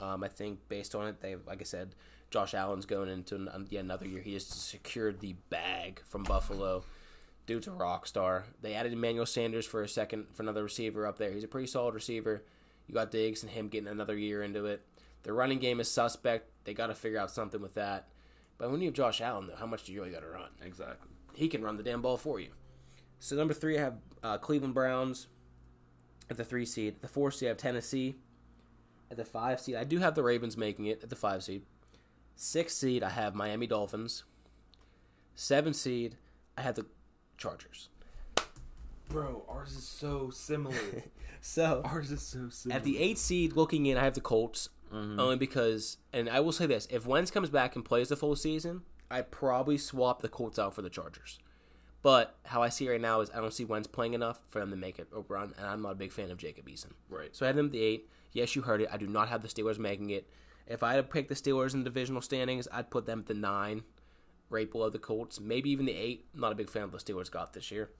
[0.00, 1.94] Um, I think based on it, they like I said,
[2.34, 4.20] Josh Allen's going into an, yet another year.
[4.20, 6.82] He just secured the bag from Buffalo.
[7.46, 8.46] Dude's a rock star.
[8.60, 11.30] They added Emmanuel Sanders for a second for another receiver up there.
[11.30, 12.42] He's a pretty solid receiver.
[12.88, 14.84] You got Diggs and him getting another year into it.
[15.22, 16.50] The running game is suspect.
[16.64, 18.08] They got to figure out something with that.
[18.58, 20.50] But when you have Josh Allen, though, how much do you really got to run?
[20.60, 21.10] Exactly.
[21.34, 22.48] He can run the damn ball for you.
[23.20, 23.94] So number three, I have
[24.24, 25.28] uh, Cleveland Browns
[26.28, 26.96] at the three seed.
[26.96, 28.16] At the four seed, I have Tennessee.
[29.08, 31.62] At the five seed, I do have the Ravens making it at the five seed.
[32.36, 34.24] Six seed, I have Miami Dolphins.
[35.34, 36.16] Seven seed,
[36.56, 36.86] I have the
[37.36, 37.88] Chargers.
[39.08, 40.74] Bro, ours is so similar.
[41.46, 42.78] So ours is so similar.
[42.78, 44.70] at the eight seed, looking in, I have the Colts.
[44.90, 45.20] Mm-hmm.
[45.20, 48.34] Only because, and I will say this: if Wentz comes back and plays the full
[48.34, 51.38] season, I'd probably swap the Colts out for the Chargers.
[52.00, 54.58] But how I see it right now is I don't see Wentz playing enough for
[54.58, 56.92] them to make it a run, and I'm not a big fan of Jacob Eason.
[57.10, 57.36] Right.
[57.36, 58.08] So I have them at the eight.
[58.32, 58.88] Yes, you heard it.
[58.90, 60.26] I do not have the Steelers making it.
[60.66, 63.26] If I had to pick the Steelers in the divisional standings, I'd put them at
[63.26, 63.82] the nine,
[64.48, 66.26] right below the Colts, maybe even the eight.
[66.34, 67.90] Not a big fan of the Steelers got this year.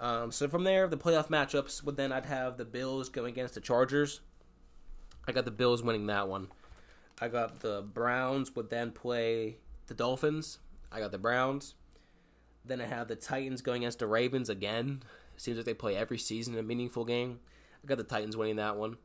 [0.00, 3.54] Um, so from there, the playoff matchups would then I'd have the Bills going against
[3.54, 4.20] the Chargers.
[5.26, 6.48] I got the Bills winning that one.
[7.20, 10.58] I got the Browns would then play the Dolphins.
[10.90, 11.74] I got the Browns.
[12.64, 15.02] Then I have the Titans going against the Ravens again.
[15.36, 17.40] Seems like they play every season a meaningful game.
[17.82, 18.96] I got the Titans winning that one.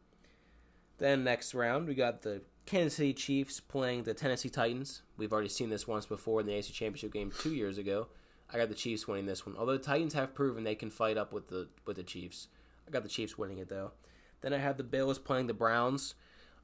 [0.97, 5.01] Then next round we got the Kansas City Chiefs playing the Tennessee Titans.
[5.17, 8.09] We've already seen this once before in the AFC Championship game two years ago.
[8.53, 9.55] I got the Chiefs winning this one.
[9.57, 12.47] Although the Titans have proven they can fight up with the with the Chiefs.
[12.87, 13.93] I got the Chiefs winning it though.
[14.41, 16.13] Then I have the Bills playing the Browns.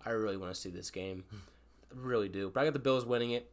[0.06, 1.24] I really want to see this game.
[1.34, 1.38] I
[1.96, 2.52] really do.
[2.54, 3.52] But I got the Bills winning it.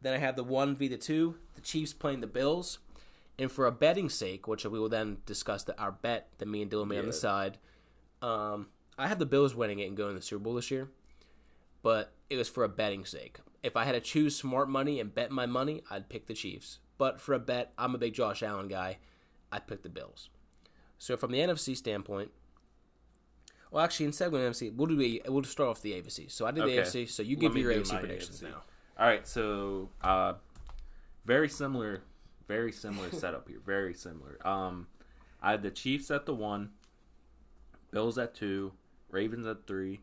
[0.00, 2.78] Then I have the one v the two, the Chiefs playing the Bills.
[3.38, 6.62] And for a betting sake, which we will then discuss the, our bet that me
[6.62, 7.58] and Dylan made on the side,
[8.22, 10.88] um, I have the Bills winning it and going to the Super Bowl this year.
[11.82, 13.38] But it was for a betting sake.
[13.62, 16.78] If I had to choose smart money and bet my money, I'd pick the Chiefs.
[16.98, 18.98] But for a bet, I'm a big Josh Allen guy.
[19.50, 20.30] I'd pick the Bills.
[20.98, 22.30] So from the NFC standpoint,
[23.70, 26.30] well, actually, instead of going NFC, we'll do the, we'll start off the AFC.
[26.30, 26.76] So I did Okay.
[26.76, 27.08] the AFC.
[27.10, 28.50] So you give me your AFC predictions AFC.
[28.50, 28.62] now.
[28.98, 30.34] All right, so uh,
[31.24, 32.02] very similar,
[32.46, 33.60] very similar setup here.
[33.64, 34.38] Very similar.
[34.46, 34.86] Um,
[35.40, 36.70] I had the Chiefs at the one,
[37.90, 38.72] Bills at two,
[39.10, 40.00] Ravens at three,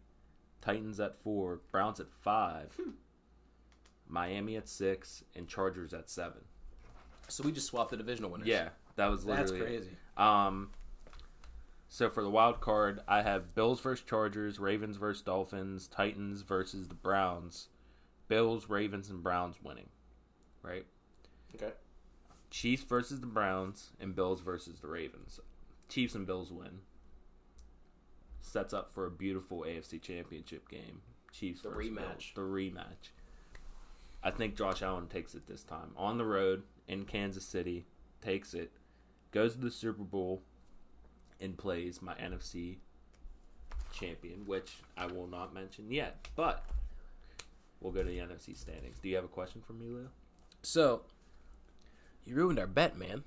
[0.61, 2.77] Titans at four, Browns at five,
[4.07, 6.41] Miami at six, and Chargers at seven.
[7.27, 8.47] So we just swapped the divisional winners.
[8.47, 9.79] Yeah, that was that's literally it.
[9.79, 9.97] crazy.
[10.17, 10.71] Um,
[11.87, 16.87] so for the wild card, I have Bills versus Chargers, Ravens versus Dolphins, Titans versus
[16.87, 17.69] the Browns,
[18.27, 19.89] Bills, Ravens, and Browns winning.
[20.61, 20.85] Right?
[21.55, 21.73] Okay.
[22.51, 25.39] Chiefs versus the Browns and Bills versus the Ravens.
[25.87, 26.79] Chiefs and Bills win.
[28.41, 31.01] Sets up for a beautiful AFC Championship game.
[31.31, 31.95] Chiefs The rematch.
[31.95, 32.31] Bills.
[32.35, 33.09] The rematch.
[34.23, 35.91] I think Josh Allen takes it this time.
[35.95, 37.85] On the road in Kansas City,
[38.21, 38.71] takes it,
[39.31, 40.41] goes to the Super Bowl,
[41.39, 42.77] and plays my NFC
[43.93, 46.27] champion, which I will not mention yet.
[46.35, 46.65] But
[47.79, 48.99] we'll go to the NFC standings.
[48.99, 50.07] Do you have a question for me, Leo?
[50.63, 51.03] So
[52.25, 53.23] you ruined our bet, man.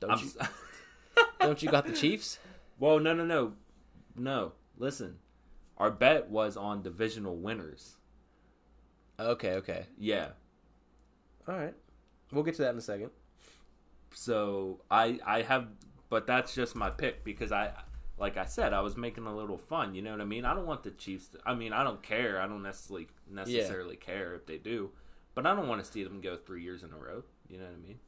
[0.00, 0.26] Don't I'm you?
[0.38, 0.48] s-
[1.40, 2.38] don't you got the Chiefs?
[2.78, 3.52] Well, no, no, no,
[4.16, 4.52] no.
[4.78, 5.18] Listen,
[5.78, 7.96] our bet was on divisional winners.
[9.18, 9.86] Okay, okay.
[9.98, 10.28] Yeah.
[11.48, 11.74] All right.
[12.32, 13.10] We'll get to that in a second.
[14.12, 15.68] So I I have,
[16.08, 17.72] but that's just my pick because I
[18.18, 19.94] like I said, I was making a little fun.
[19.94, 20.44] You know what I mean?
[20.44, 21.28] I don't want the Chiefs.
[21.28, 22.40] To, I mean, I don't care.
[22.40, 24.90] I don't necessarily necessarily care if they do,
[25.34, 27.22] but I don't want to see them go three years in a row.
[27.48, 27.98] You know what I mean?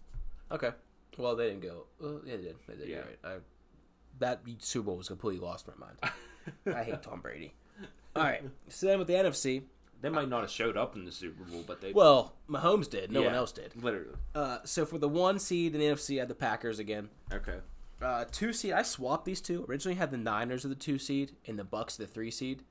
[0.51, 0.71] Okay.
[1.17, 1.85] Well, they didn't go.
[2.01, 2.57] Well, yeah, they did.
[2.67, 2.89] They did.
[2.89, 2.99] Yeah.
[2.99, 3.19] Right.
[3.25, 3.35] I,
[4.19, 6.77] that Super Bowl was completely lost my mind.
[6.79, 7.55] I hate Tom Brady.
[8.17, 8.43] All right.
[8.69, 9.63] So then with the NFC,
[10.01, 13.13] They might not have showed up in the Super Bowl, but they well, Mahomes did.
[13.13, 13.73] No one else did.
[13.83, 14.15] literally.
[14.35, 17.09] Uh, so for the one seed in the NFC, I had the Packers again.
[17.33, 17.59] Okay.
[18.01, 19.67] Uh, two seed, I swapped these two.
[19.69, 22.63] Originally had the Niners of the two seed and the Bucks of the three seed,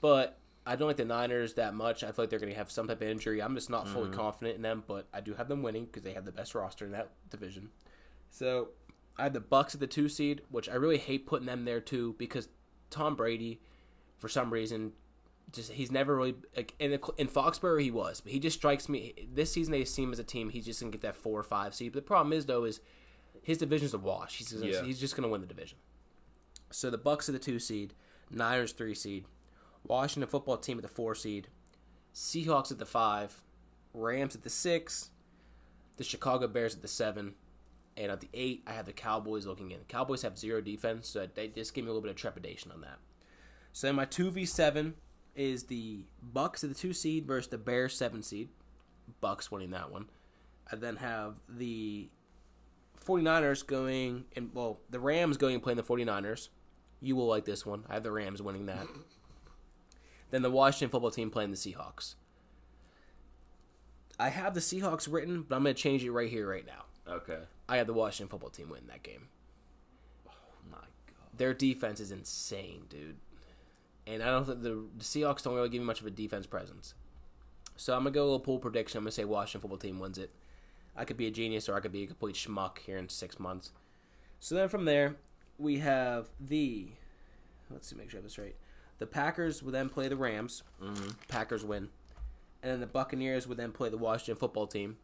[0.00, 2.02] but I don't like the Niners that much.
[2.02, 3.40] I feel like they're going to have some type of injury.
[3.40, 6.12] I'm just not fully confident in them, but I do have them winning because they
[6.14, 7.70] have the best roster in that division.
[8.30, 8.68] So
[9.16, 11.80] I had the Bucks at the two seed, which I really hate putting them there
[11.80, 12.48] too because
[12.90, 13.60] Tom Brady,
[14.18, 14.92] for some reason,
[15.52, 18.88] just he's never really like in the, in Foxborough he was, but he just strikes
[18.88, 21.42] me this season they seem as a team he's just gonna get that four or
[21.42, 21.92] five seed.
[21.92, 22.80] But the problem is though is
[23.42, 24.36] his division's a wash.
[24.38, 24.82] He's gonna, Yeah.
[24.84, 25.78] he's just gonna win the division.
[26.70, 27.94] So the Bucks are the two seed,
[28.30, 29.24] Niners three seed,
[29.84, 31.48] Washington football team at the four seed,
[32.14, 33.42] Seahawks at the five,
[33.92, 35.10] Rams at the six,
[35.96, 37.34] the Chicago Bears at the seven,
[37.96, 39.78] and at the eight I have the Cowboys looking in.
[39.78, 42.70] The Cowboys have zero defense, so they just give me a little bit of trepidation
[42.72, 42.98] on that.
[43.72, 44.94] So then my two v seven
[45.34, 48.48] is the Bucks at the two seed versus the Bears seven seed.
[49.20, 50.06] Bucks winning that one.
[50.70, 52.08] I then have the
[53.04, 56.48] 49ers going and well, the Rams going and playing the 49ers.
[57.00, 57.84] You will like this one.
[57.88, 58.86] I have the Rams winning that.
[60.30, 62.14] then the Washington football team playing the Seahawks.
[64.18, 66.84] I have the Seahawks written, but I'm going to change it right here, right now.
[67.10, 67.38] Okay.
[67.70, 69.28] I have the Washington football team winning that game.
[70.26, 70.32] Oh
[70.68, 71.38] my god.
[71.38, 73.16] Their defense is insane, dude.
[74.08, 76.46] And I don't think the, the Seahawks don't really give you much of a defense
[76.46, 76.94] presence.
[77.76, 78.98] So I'm gonna go a little pool prediction.
[78.98, 80.32] I'm gonna say Washington football team wins it.
[80.96, 83.38] I could be a genius or I could be a complete schmuck here in six
[83.38, 83.70] months.
[84.40, 85.14] So then from there,
[85.56, 86.88] we have the
[87.70, 88.56] let's see, make sure I have this right.
[88.98, 90.64] The Packers will then play the Rams.
[90.82, 91.10] Mm-hmm.
[91.28, 91.88] Packers win,
[92.64, 94.96] and then the Buccaneers would then play the Washington football team.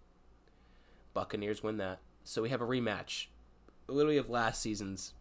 [1.15, 2.01] Buccaneers win that.
[2.29, 3.27] So we have a rematch,
[3.87, 5.15] literally of last season's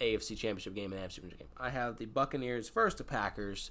[0.00, 1.48] AFC Championship game and AFC Championship game.
[1.58, 3.70] I have the Buccaneers versus the Packers.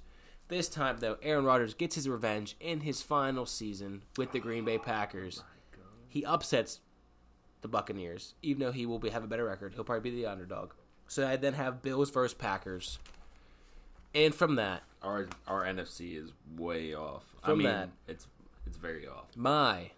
[0.50, 4.64] This time, though, Aaron Rodgers gets his revenge in his final season with the Green
[4.66, 5.44] Bay Packers.
[6.08, 6.80] He upsets
[7.62, 9.74] the Buccaneers, even though he will be, have a better record.
[9.74, 10.74] He'll probably be the underdog.
[11.08, 13.00] So I then have Bills versus Packers.
[14.14, 17.24] And from that, Our our NFC is way off.
[17.44, 18.28] I From mean, that- it's
[18.68, 19.26] it's very off.
[19.36, 19.92] my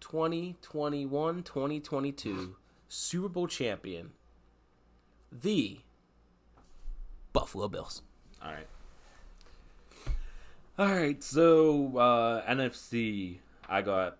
[0.00, 2.56] 2021 2022
[2.88, 4.10] Super Bowl champion,
[5.32, 5.80] the
[7.32, 8.02] Buffalo Bills.
[8.42, 8.66] All right.
[10.78, 11.22] All right.
[11.22, 14.18] So uh, NFC, I got.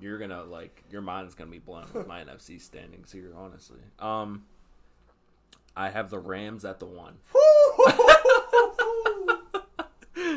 [0.00, 3.32] You're gonna like your mind's gonna be blown with my NFC standings here.
[3.36, 4.44] Honestly, um,
[5.76, 7.14] I have the Rams at the one.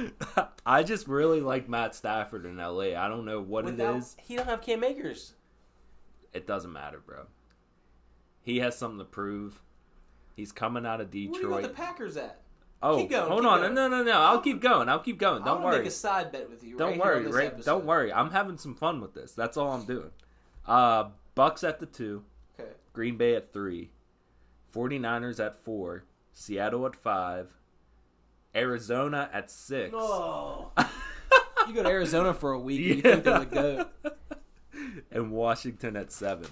[0.65, 2.95] I just really like Matt Stafford in LA.
[2.97, 4.15] I don't know what it is.
[4.23, 5.33] he don't have Cam Akers.
[6.33, 7.27] It doesn't matter, bro.
[8.41, 9.61] He has something to prove.
[10.35, 11.31] He's coming out of Detroit.
[11.31, 11.63] Where Detroit.
[11.63, 12.41] the Packers at?
[12.83, 13.59] oh, Keep going, hold keep on.
[13.61, 13.73] going.
[13.73, 14.11] No, no, no.
[14.19, 14.87] I'll keep going.
[14.87, 15.43] I'll keep going.
[15.43, 15.79] Don't worry.
[15.79, 16.77] Make a side bet with you.
[16.77, 17.63] Don't right worry, right?
[17.65, 18.13] Don't worry.
[18.13, 19.31] I'm having some fun with this.
[19.33, 20.11] That's all I'm doing.
[20.67, 22.23] Uh Bucks at the 2,
[22.59, 22.69] Okay.
[22.93, 23.91] Green Bay at 3,
[24.73, 27.47] 49ers at 4, Seattle at 5,
[28.57, 29.93] Arizona at 6.
[29.95, 30.71] Oh.
[31.67, 32.79] you go to Arizona for a week.
[32.79, 34.13] and You think they're the goat.
[35.11, 36.45] and Washington at 7.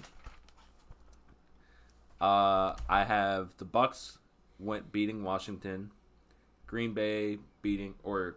[2.20, 4.18] Uh I have the Bucks
[4.58, 5.90] went beating Washington,
[6.66, 8.36] Green Bay beating or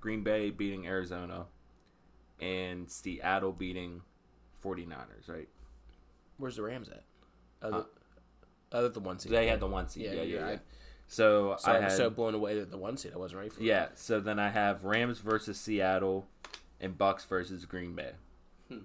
[0.00, 1.46] Green Bay beating Arizona
[2.40, 4.00] and Seattle beating
[4.64, 5.48] 49ers, right?
[6.38, 7.04] Where's the Rams at?
[7.62, 7.84] Other, Huh?
[8.72, 9.30] other than one seed.
[9.32, 10.04] They had the one seed.
[10.04, 10.58] Yeah, Yeah, you're yeah, yeah.
[11.08, 13.12] So So I I had was so blown away that the one seed.
[13.14, 13.62] I wasn't ready for.
[13.62, 13.88] yeah.
[13.94, 16.28] So then I have Rams versus Seattle,
[16.80, 18.12] and Bucks versus Green Bay.
[18.68, 18.78] Hmm.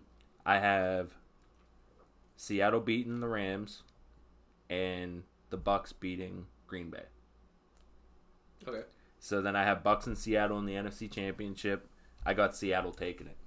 [0.45, 1.13] I have
[2.37, 3.83] Seattle beating the Rams,
[4.69, 7.03] and the Bucks beating Green Bay.
[8.67, 8.83] Okay.
[9.19, 11.87] So then I have Bucks and Seattle in the NFC Championship.
[12.25, 13.37] I got Seattle taking it.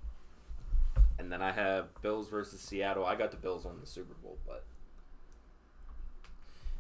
[1.19, 3.05] And then I have Bills versus Seattle.
[3.07, 4.65] I got the Bills on the Super Bowl, but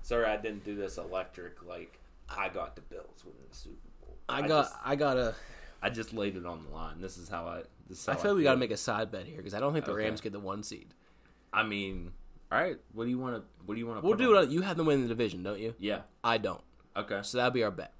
[0.07, 4.17] sorry I didn't do this electric like I got the Bills winning the Super Bowl.
[4.29, 4.65] I got.
[4.65, 5.35] just, I got a.
[5.83, 7.01] I just laid it on the line.
[7.01, 7.63] This is how I.
[7.89, 9.73] This is I feel we got to make a side bet here because I don't
[9.73, 10.05] think the Okay.
[10.05, 10.95] Rams get the one seed.
[11.53, 12.13] I mean,
[12.51, 12.77] all right.
[12.93, 13.43] What do you want to?
[13.65, 14.07] What do you want to?
[14.07, 14.51] We'll do it.
[14.51, 15.75] You have them win the division, don't you?
[15.79, 16.01] Yeah.
[16.25, 16.63] I don't.
[16.97, 17.21] Okay.
[17.23, 17.93] So that'll be our bet.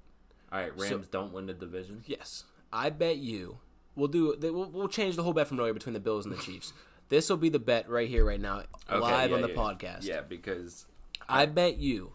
[0.51, 0.71] All right.
[0.77, 2.03] So- Rams don't win the division.
[2.05, 3.59] Yes, I bet you.
[3.95, 4.35] We'll do.
[4.39, 6.73] We'll, we'll change the whole bet from earlier between the Bills and the Chiefs.
[7.09, 9.55] This will be the bet right here, right now, Okay, live yeah, on the yeah,
[9.55, 10.03] podcast.
[10.03, 10.85] Yeah, because
[11.29, 12.13] I bet you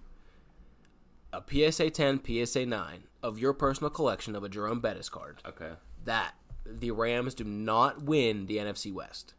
[1.32, 5.72] a PSA 10, PSA 9 of your personal collection of a Jerome Bettis card, Okay.
[6.04, 6.34] that
[6.66, 9.34] the Rams do not win the NFC West.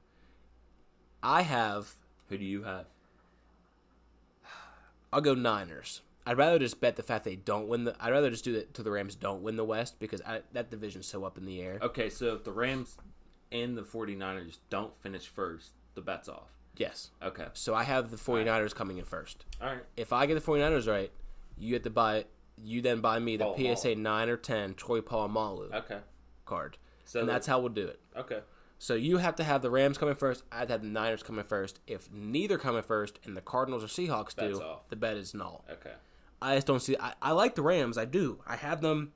[1.21, 1.95] I have,
[2.29, 2.85] Who do you have?
[5.11, 6.01] I'll go Niners.
[6.25, 7.95] I'd rather just bet the fact they don't win the.
[7.99, 10.71] I'd rather just do it to the Rams don't win the West because I, that
[10.71, 11.79] division's so up in the air.
[11.81, 12.97] Okay, so if the Rams
[13.51, 16.49] and the 49ers don't finish first, the bet's off.
[16.75, 17.11] Yes.
[17.21, 17.45] Okay.
[17.53, 19.45] So I have the 49ers coming in first.
[19.61, 19.83] All right.
[19.95, 21.11] If I get the 49ers right,
[21.57, 22.25] you have to buy.
[22.63, 25.97] You then buy me the PSA nine or ten Troy Polamalu Okay.
[26.45, 27.99] card, So and that's how we'll do it.
[28.15, 28.39] Okay.
[28.77, 30.43] So you have to have the Rams coming first.
[30.51, 31.79] I'd have the Niners coming first.
[31.87, 34.87] If neither coming first and the Cardinals or Seahawks do, off.
[34.89, 35.65] the bet is null.
[35.71, 35.93] Okay.
[36.41, 36.95] I just don't see.
[36.99, 37.97] I, I like the Rams.
[37.97, 38.39] I do.
[38.45, 39.13] I had them.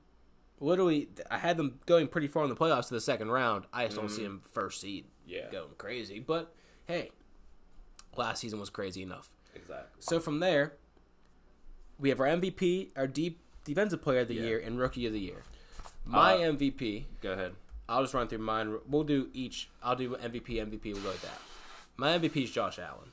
[0.59, 3.65] Literally, I had them going pretty far in the playoffs to the second round.
[3.71, 5.29] I just don't see them first seed Mm-hmm.
[5.33, 5.51] Yeah.
[5.51, 6.19] going crazy.
[6.19, 6.53] But
[6.85, 7.11] hey,
[8.17, 9.29] last season was crazy enough.
[9.55, 9.87] Exactly.
[9.99, 10.73] So from there,
[11.99, 14.43] we have our MVP, our deep defensive player of the Yeah.
[14.43, 15.43] year, and rookie of the year.
[16.05, 17.05] My Uh, MVP.
[17.21, 17.55] Go ahead.
[17.89, 18.79] I'll just run through mine.
[18.87, 19.69] We'll do each.
[19.81, 20.93] I'll do MVP, MVP.
[20.93, 21.39] We'll go with that.
[21.95, 23.11] My MVP is Josh Allen.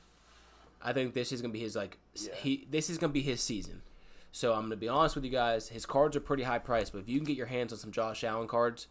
[0.81, 2.35] I think this is gonna be his like Yeah.
[2.35, 2.67] he.
[2.69, 3.81] This is gonna be his season.
[4.31, 5.69] So I'm gonna be honest with you guys.
[5.69, 7.91] His cards are pretty high priced, but if you can get your hands on some
[7.91, 8.87] Josh Allen cards,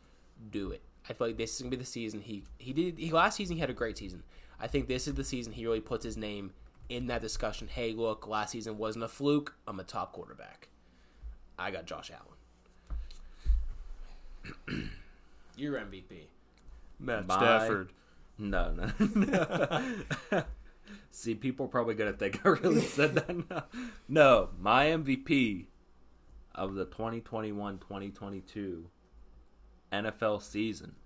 [0.50, 0.82] do it.
[1.08, 2.22] I feel like this is gonna be the season.
[2.22, 2.98] He he did.
[2.98, 4.24] He last season he had a great season.
[4.60, 6.52] I think this is the season he really puts his name
[6.88, 7.68] in that discussion.
[7.68, 9.56] Hey, look, last season wasn't a fluke.
[9.66, 10.68] I'm a top quarterback.
[11.58, 12.10] I got Josh
[14.68, 14.90] Allen.
[15.56, 16.26] Your MVP.
[16.98, 17.84] Matt My-
[18.38, 18.90] No, no.
[20.32, 20.44] no.
[21.10, 23.48] See, people are probably gonna think I really said that.
[23.48, 23.62] No,
[24.08, 25.66] no my MVP
[26.54, 28.84] of the 2021-2022
[29.92, 30.96] NFL season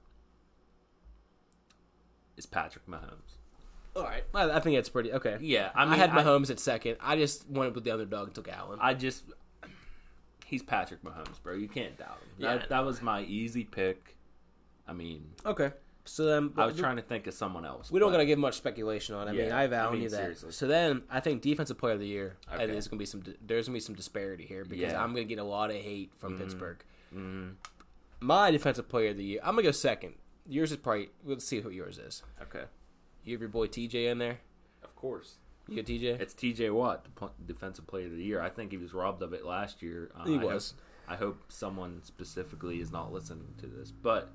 [2.37, 3.38] is Patrick Mahomes.
[3.98, 5.37] All right, I, I think it's pretty okay.
[5.40, 6.96] Yeah, I I, mean, had I- Mahomes at second.
[7.00, 8.78] I just went with the underdog and took Allen.
[8.80, 9.24] I just
[10.46, 11.54] he's Patrick Mahomes, bro.
[11.54, 12.28] You can't doubt him.
[12.38, 14.16] Yeah, that, that was my easy pick.
[14.87, 15.72] I mean, okay,
[16.06, 17.90] so then I was trying to think of someone else.
[17.90, 19.26] We don't gotta give much speculation on.
[19.28, 19.30] it.
[19.30, 20.16] I mean, Yeah, I I value mean, that.
[20.16, 20.52] seriously.
[20.52, 22.37] So then, I think defensive player of the year.
[22.50, 22.72] And Okay.
[22.72, 23.22] there's gonna be some.
[23.46, 25.02] There's gonna be some disparity here because Yeah.
[25.02, 26.78] I'm gonna get a lot of hate from Pittsburgh.
[27.14, 27.54] Mhm.
[28.20, 29.40] My defensive player of the year.
[29.42, 30.14] I'm gonna go second.
[30.48, 31.11] Yours is probably.
[31.24, 32.22] Let's see who yours is.
[32.40, 32.64] Okay,
[33.28, 34.38] You have your boy TJ in there.
[34.82, 35.36] of course.
[35.68, 36.18] You got TJ.
[36.18, 36.70] It's T.J.
[36.70, 38.40] Watt, the defensive player of the year.
[38.40, 40.10] I think he was robbed of it last year.
[40.18, 40.74] Uh, He I hope- was.
[41.06, 44.30] I hope someone specifically is not listening to this, but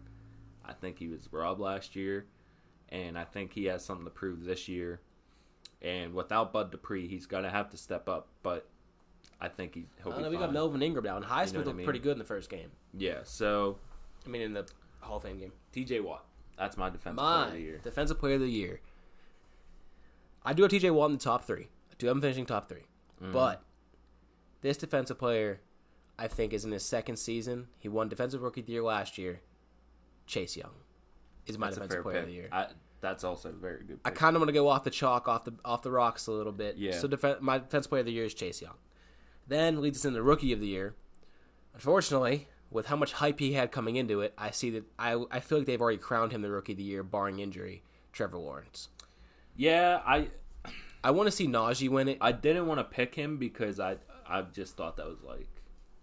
[0.65, 2.25] I think he was robbed last year,
[2.89, 4.99] and I think he has something to prove this year.
[5.81, 8.27] And without Bud Dupree, he's gonna have to step up.
[8.43, 8.67] But
[9.41, 10.53] I think he's he'll I know, we got.
[10.53, 11.23] Melvin Ingram down.
[11.23, 11.85] Highsmith You know what I looked mean?
[11.85, 12.69] pretty good in the first game.
[12.95, 13.77] Yeah, so
[14.25, 14.67] I mean, in the
[15.01, 15.51] Hall of Fame game.
[15.71, 15.99] T.J.
[15.99, 16.25] Watt,
[16.57, 17.79] that's my defensive player of the year.
[17.83, 18.81] defensive player of the year.
[20.45, 21.69] I do have TJ Watt in the top three.
[21.91, 22.79] I do have him finishing top 3
[23.21, 23.31] Mm-hmm.
[23.31, 23.63] But
[24.61, 25.61] this defensive player,
[26.17, 27.67] I think, is in his second season.
[27.79, 29.39] He won defensive rookie of the year last year.
[30.25, 30.71] Chase Young
[31.45, 32.49] is my That's defensive player of the year.
[32.51, 32.67] I,
[32.99, 33.99] that's also a very good.
[34.03, 36.31] I kind of want to go off the chalk, off the off the rocks a
[36.31, 36.77] little bit.
[36.77, 36.97] Yeah.
[36.97, 38.75] So defen my defense player of the year is Chase Young.
[39.47, 40.95] Then leads us into rookie of the year.
[41.73, 45.39] Unfortunately, with how much hype he had coming into it, I see that I I
[45.39, 47.83] feel like they've already crowned him the rookie of the year, barring injury.
[48.11, 48.89] Trevor Lawrence.
[49.55, 50.29] yeah, I
[51.03, 52.17] I want to see Najee win it.
[52.21, 55.47] I didn't want to pick him because I I just thought that was like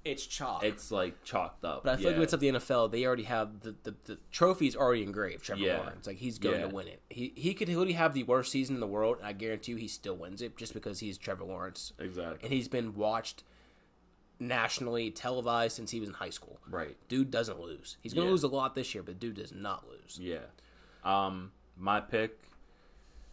[0.04, 0.64] It's chalk.
[0.64, 1.84] it's like chalked up.
[1.84, 2.18] but I feel like yeah.
[2.18, 5.44] when it's up the NFL, they already have the, the, the trophy's already engraved.
[5.44, 5.78] Trevor Yeah.
[5.78, 6.66] Lawrence, like he's going Yeah.
[6.68, 7.00] to win it.
[7.10, 9.78] He he could literally have the worst season in the world, and I guarantee you
[9.78, 13.42] he still wins it just because he's Trevor Lawrence, exactly and he's been watched
[14.40, 16.58] nationally televised since he was in high school.
[16.68, 16.96] right.
[17.08, 17.96] Dude doesn't lose.
[18.02, 18.32] He's gonna Yeah.
[18.32, 20.18] lose a lot this year, but dude does not lose.
[20.18, 20.46] Yeah.
[21.04, 22.38] Um, my pick,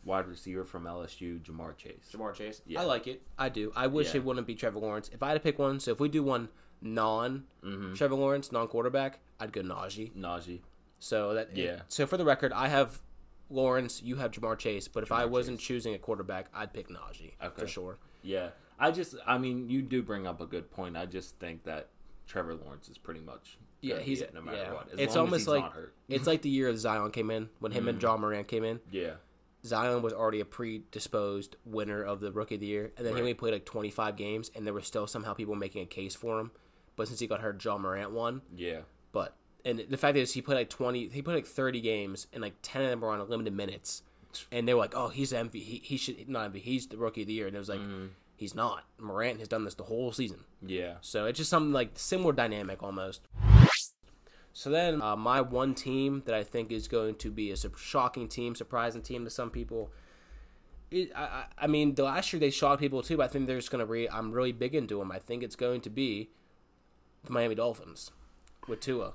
[0.04, 2.10] wide receiver from LSU, Ja'Marr Chase.
[2.14, 2.62] Ja'Marr Chase.
[2.66, 2.82] Yeah.
[2.82, 3.22] I like it.
[3.38, 3.72] I do.
[3.76, 4.18] I wish Yeah.
[4.22, 5.10] it wouldn't be Trevor Lawrence.
[5.14, 6.50] If I had to pick one, so if we do one
[6.82, 7.48] non
[7.96, 10.14] Trevor Lawrence, non quarterback, I'd go Najee.
[10.14, 10.62] Najee.
[11.00, 11.82] So that Yeah.
[11.88, 13.02] So for the record, I have
[13.50, 14.02] Lawrence.
[14.02, 14.88] You have Ja'Marr Chase.
[14.88, 15.68] But if I Ja'Marr wasn't Chase.
[15.68, 17.62] choosing a quarterback, I'd pick Najee Okay.
[17.62, 17.98] for sure.
[18.22, 18.52] Yeah.
[18.80, 20.96] I just, I mean, you do bring up a good point.
[20.98, 21.90] I just think that
[22.28, 23.58] Trevor Lawrence is pretty much.
[23.82, 24.74] Yeah, he's it no matter yeah.
[24.74, 24.90] what.
[24.94, 25.64] As it's almost like
[26.10, 27.90] it's like the year that Zion came in when him Mm-hmm.
[27.90, 28.80] and Ja Morant came in.
[28.92, 29.14] Yeah.
[29.66, 33.20] Zion was already a predisposed winner of the Rookie of the Year, and then he
[33.20, 36.40] only played like 25 games, and there were still somehow people making a case for
[36.40, 36.52] him.
[36.96, 38.42] But since he got hurt, Ja Morant won.
[38.56, 38.82] Yeah.
[39.12, 42.42] But and the fact is, he played like 20, he played like 30 games, and
[42.42, 44.04] like 10 of them were on limited minutes,
[44.52, 45.56] and they were like, "Oh, he's MVP.
[45.56, 46.62] He, he should not MVP.
[46.62, 48.06] He's the Rookie of the Year," and it was like, Mm-hmm.
[48.38, 48.86] He's not.
[48.98, 50.46] Morant has done this the whole season.
[50.66, 50.94] Yeah.
[51.02, 53.28] So it's just something like similar dynamic almost.
[54.54, 58.28] So then, uh, my one team that I think is going to be a shocking
[58.28, 59.92] team, surprising team to some people,
[60.90, 63.18] It, I, I mean, the last year they shocked people too.
[63.18, 63.86] But I think they're just gonna.
[63.86, 65.12] Re- I'm really big into them.
[65.12, 66.30] I think it's going to be
[67.26, 68.12] the Miami Dolphins
[68.68, 69.14] with Tua.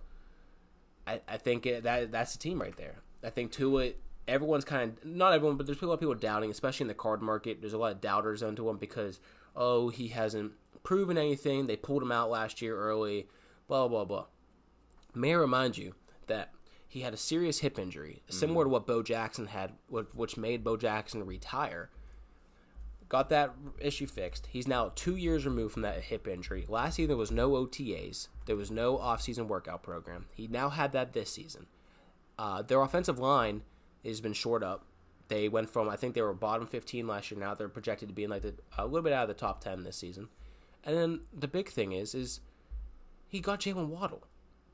[1.07, 2.97] I, I think it, that that's the team right there.
[3.25, 3.93] I think Tua.
[4.29, 6.95] Everyone's kind of not everyone, but there's a lot of people doubting, especially in the
[6.95, 7.61] card market.
[7.61, 9.21] There's a lot of doubters onto him because
[9.57, 10.53] oh he hasn't
[10.83, 11.67] proven anything.
[11.67, 13.29] They pulled him out last year early.
[13.69, 14.27] Blah blah blah.
[15.15, 15.95] May I remind you
[16.27, 16.53] that
[16.93, 20.77] he had a serious hip injury, similar to what Bo Jackson had, which made Bo
[20.77, 21.89] Jackson retire.
[23.09, 24.47] Got that issue fixed.
[24.51, 26.65] He's now two years removed from that hip injury.
[26.69, 30.27] Last season, there was no OTAs, there was no offseason workout program.
[30.35, 31.67] He now had that this season.
[32.39, 33.63] Uh, their offensive line
[34.11, 34.85] has been shored up.
[35.29, 37.41] They went from, I think they were bottom 15 last year.
[37.41, 39.63] Now they're projected to be in like the, a little bit out of the top
[39.63, 40.29] 10 this season.
[40.85, 42.41] And then the big thing is, is
[43.29, 44.25] he got Jaylen Waddle,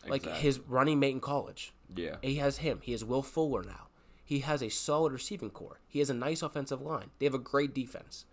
[0.07, 0.43] like Exactly.
[0.43, 1.72] his running mate in college.
[1.95, 2.16] Yeah.
[2.22, 2.81] He has him.
[2.83, 3.89] He has Will Fuller now.
[4.24, 5.81] He has a solid receiving corps.
[5.87, 7.11] He has a nice offensive line.
[7.18, 8.24] They have a great defense.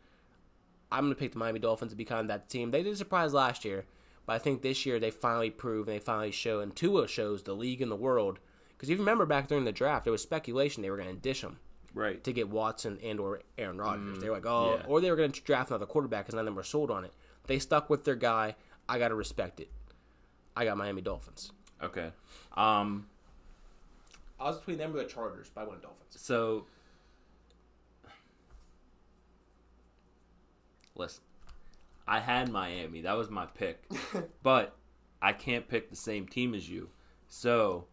[0.92, 2.72] I'm going to pick the Miami Dolphins to be kind of that team.
[2.72, 3.86] They did surprise last year,
[4.26, 7.44] but I think this year they finally prove and they finally show, and Tua shows
[7.44, 8.40] the league and the world.
[8.78, 11.22] Because if you remember back during the draft, there was speculation they were going to
[11.22, 11.58] dish him
[11.94, 12.22] Right.
[12.26, 14.20] to get Watson and or Aaron Rodgers.
[14.20, 14.86] they were like, oh, yeah.
[14.88, 17.06] or they were going to draft another quarterback because none of them were sold on
[17.06, 17.14] it.
[17.48, 18.56] They stuck with their guy.
[18.90, 19.70] I got to respect it.
[20.56, 21.52] I got Miami Dolphins.
[21.82, 22.12] Okay.
[22.56, 23.08] Um.
[24.40, 26.02] I was between them or the Chargers, but I went Dolphins.
[26.18, 26.66] So.
[30.96, 31.24] Listen,
[32.08, 33.02] I had Miami.
[33.02, 33.84] That was my pick,
[34.44, 34.76] but
[35.22, 36.90] I can't pick the same team as you.
[37.28, 37.86] So,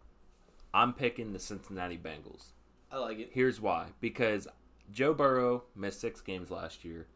[0.75, 2.53] I'm picking the Cincinnati Bengals.
[2.91, 3.31] I like it.
[3.33, 3.89] Here's why.
[4.01, 4.49] Because
[4.91, 7.07] Joe Burrow missed six games last year,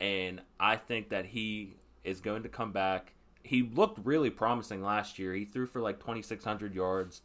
[0.00, 3.14] and I think that he is going to come back.
[3.42, 5.34] He looked really promising last year.
[5.34, 7.22] He threw for like 2,600 yards,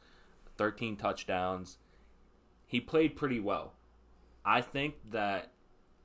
[0.58, 1.78] 13 touchdowns.
[2.66, 3.74] He played pretty well.
[4.44, 5.52] I think that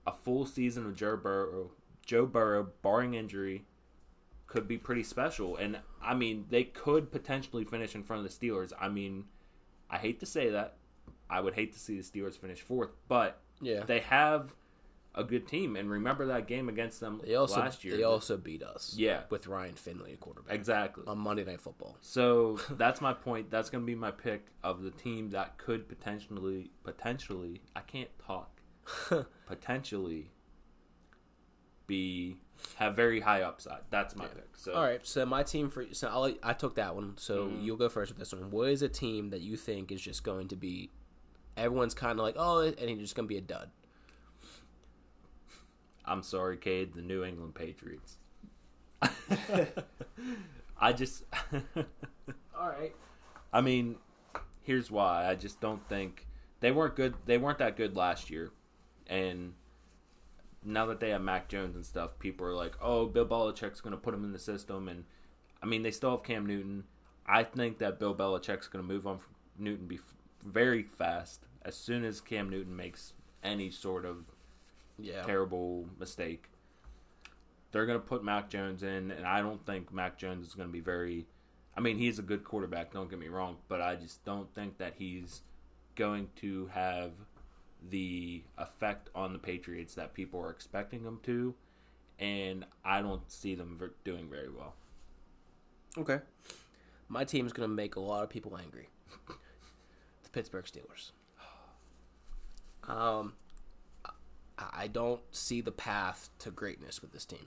[0.07, 1.71] a full season of Joe Burrow,
[2.05, 3.65] Joe Burrow, barring injury,
[4.47, 5.57] could be pretty special.
[5.57, 8.73] And I mean, they could potentially finish in front of the Steelers.
[8.79, 9.25] I mean,
[9.93, 10.79] I hate to say that.
[11.31, 13.85] I would hate to see the Steelers finish fourth, but Yeah.
[13.85, 14.55] they have
[15.15, 15.77] a good team.
[15.77, 17.97] And remember that game against them They also last year.
[17.97, 18.95] they also beat us.
[18.97, 19.23] Yeah.
[19.31, 21.05] with Ryan Finley, a quarterback, exactly.
[21.07, 21.97] on Monday Night Football.
[22.01, 23.51] So that's my point.
[23.51, 28.11] That's going to be my pick of the team that could potentially, potentially, I can't
[28.19, 28.61] talk,
[29.47, 30.31] potentially
[31.87, 32.37] be
[32.77, 33.81] have very high upside.
[33.91, 34.57] That's my pick.
[34.57, 37.15] So All right, so my team for so I'll, I took that one.
[37.19, 37.61] So Mm-hmm.
[37.65, 38.51] you'll go first with this one.
[38.51, 40.91] What is a team that you think is just going to be?
[41.57, 43.71] Everyone's kind of like, oh, and it's just going to be a dud.
[46.05, 48.17] I'm sorry, Cade, the New England Patriots.
[50.81, 51.25] I just,
[52.59, 52.95] All right.
[53.53, 53.97] I mean,
[54.63, 55.27] here's why.
[55.29, 56.27] I just don't think
[56.61, 57.15] they weren't good.
[57.27, 58.51] They weren't that good last year,
[59.07, 59.53] and
[60.65, 63.93] now that they have Mac Jones and stuff, people are like, "Oh, Bill Belichick's going
[63.95, 65.05] to put him in the system." And
[65.63, 66.85] I mean, they still have Cam Newton.
[67.27, 70.01] I think that Bill Belichick's going to move on from Newton be
[70.45, 73.13] very fast as soon as Cam Newton makes
[73.45, 74.25] any sort of
[74.99, 75.23] Yeah.
[75.23, 76.49] terrible mistake.
[77.71, 80.69] They're going to put Mac Jones in, and I don't think Mac Jones is going
[80.69, 81.27] to be very.
[81.77, 84.77] I mean, he's a good quarterback, don't get me wrong, but I just don't think
[84.79, 85.41] that he's
[85.95, 87.13] going to have
[87.91, 91.55] the effect on the Patriots that people are expecting them to,
[92.19, 94.75] and I don't see them doing very well.
[95.99, 96.21] Okay.
[97.09, 98.89] My team's going to make a lot of people angry.
[99.29, 101.11] the Pittsburgh Steelers.
[102.89, 103.35] Um,
[104.05, 104.11] I-
[104.59, 107.47] I don't see the path to greatness with this team.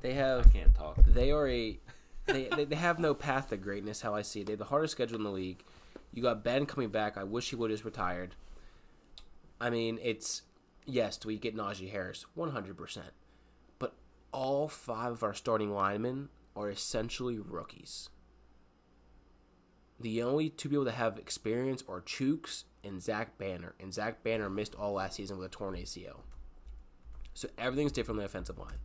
[0.00, 0.96] They I have can't talk.
[1.06, 1.78] they are a
[2.26, 4.02] they, they they have no path to greatness.
[4.02, 5.62] How I see it, they have the hardest schedule in the league.
[6.12, 7.16] You got Ben coming back.
[7.16, 8.34] I wish he would have just retired.
[9.64, 10.42] I mean, it's
[10.84, 12.26] yes, do we get Najee Harris?
[12.34, 13.12] One hundred percent.
[13.78, 13.94] But
[14.30, 18.10] all five of our starting linemen are essentially rookies.
[19.98, 24.50] The only two people that have experience are Chuks and Zach Banner, and Zach Banner
[24.50, 26.20] missed all last season with a torn ACL.
[27.32, 28.80] So everything's different on the offensive line.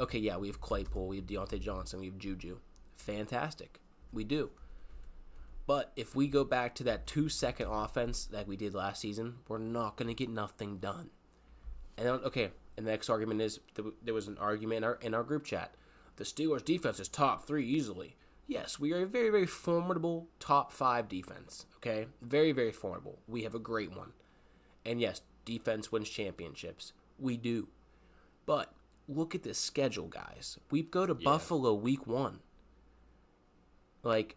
[0.00, 2.58] Okay, yeah, we have Claypool, we have Diontae Johnson, we have Juju.
[2.96, 3.78] Fantastic.
[4.12, 4.50] We do.
[5.68, 9.34] But if we go back to that two second offense that we did last season,
[9.48, 11.10] we're not going to get nothing done.
[11.98, 13.60] And then, okay, and the next argument is
[14.02, 15.74] there was an argument in our, in our group chat.
[16.16, 18.16] The Steelers' defense is top three easily.
[18.46, 21.66] Yes, we are a very, very formidable top five defense.
[21.76, 22.06] Okay?
[22.22, 23.18] Very, very formidable.
[23.28, 24.12] We have a great one.
[24.86, 26.94] And yes, defense wins championships.
[27.18, 27.68] We do.
[28.46, 28.72] But
[29.06, 30.58] look at this schedule, guys.
[30.70, 32.38] We go to Buffalo week one.
[34.02, 34.36] Like,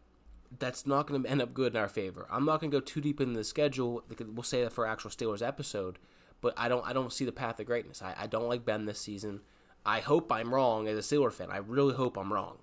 [0.60, 2.28] that's not going to end up good in our favor.
[2.30, 4.04] I'm not going to go too deep into the schedule.
[4.20, 5.98] We'll say that for actual Steelers episode.
[6.42, 8.02] but I don't I don't see the path of greatness.
[8.02, 9.42] I, I don't like Ben this season.
[9.86, 11.50] I hope I'm wrong as a Steelers fan.
[11.52, 12.58] I really hope I'm wrong.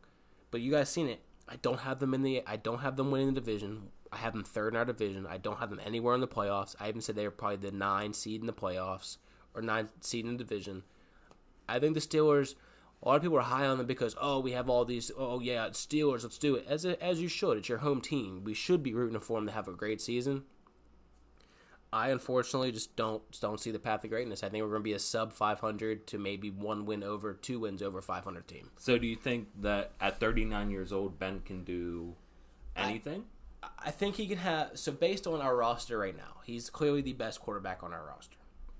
[0.51, 1.21] But you guys seen it.
[1.49, 3.89] I don't have them in the I don't have them winning the division.
[4.13, 5.27] I have them third in our division.
[5.27, 6.75] I don't have them anywhere in the playoffs.
[6.81, 9.19] I even said they were probably the nine seed in the playoffs
[9.55, 10.83] or nine seed in the division.
[11.69, 12.55] I think the Steelers.
[13.03, 15.41] A lot of people are high on them because oh we have all these oh
[15.41, 18.43] yeah it's Steelers let's do it as a, as you should it's your home team
[18.43, 20.45] we should be rooting for them to have a great season.
[21.93, 24.43] I unfortunately just don't don't see the path of greatness.
[24.43, 27.61] I think we're going to be a sub 500 to maybe one win over two
[27.61, 28.71] wins over 500 team.
[28.77, 32.15] So do you think that at 39 years old Ben can do
[32.77, 33.25] anything?
[33.63, 37.01] I, I think he can have so based on our roster right now, he's clearly
[37.01, 38.37] the best quarterback on our roster.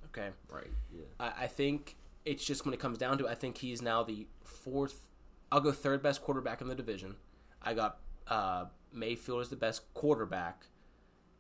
[0.07, 0.71] Okay, right.
[0.95, 1.05] Yeah.
[1.19, 1.97] I, I think
[2.29, 5.09] it's just when it comes down to it, I think he's now the fourth.
[5.51, 7.17] I'll go third best quarterback in the division.
[7.63, 10.67] I got uh, Mayfield as the best quarterback.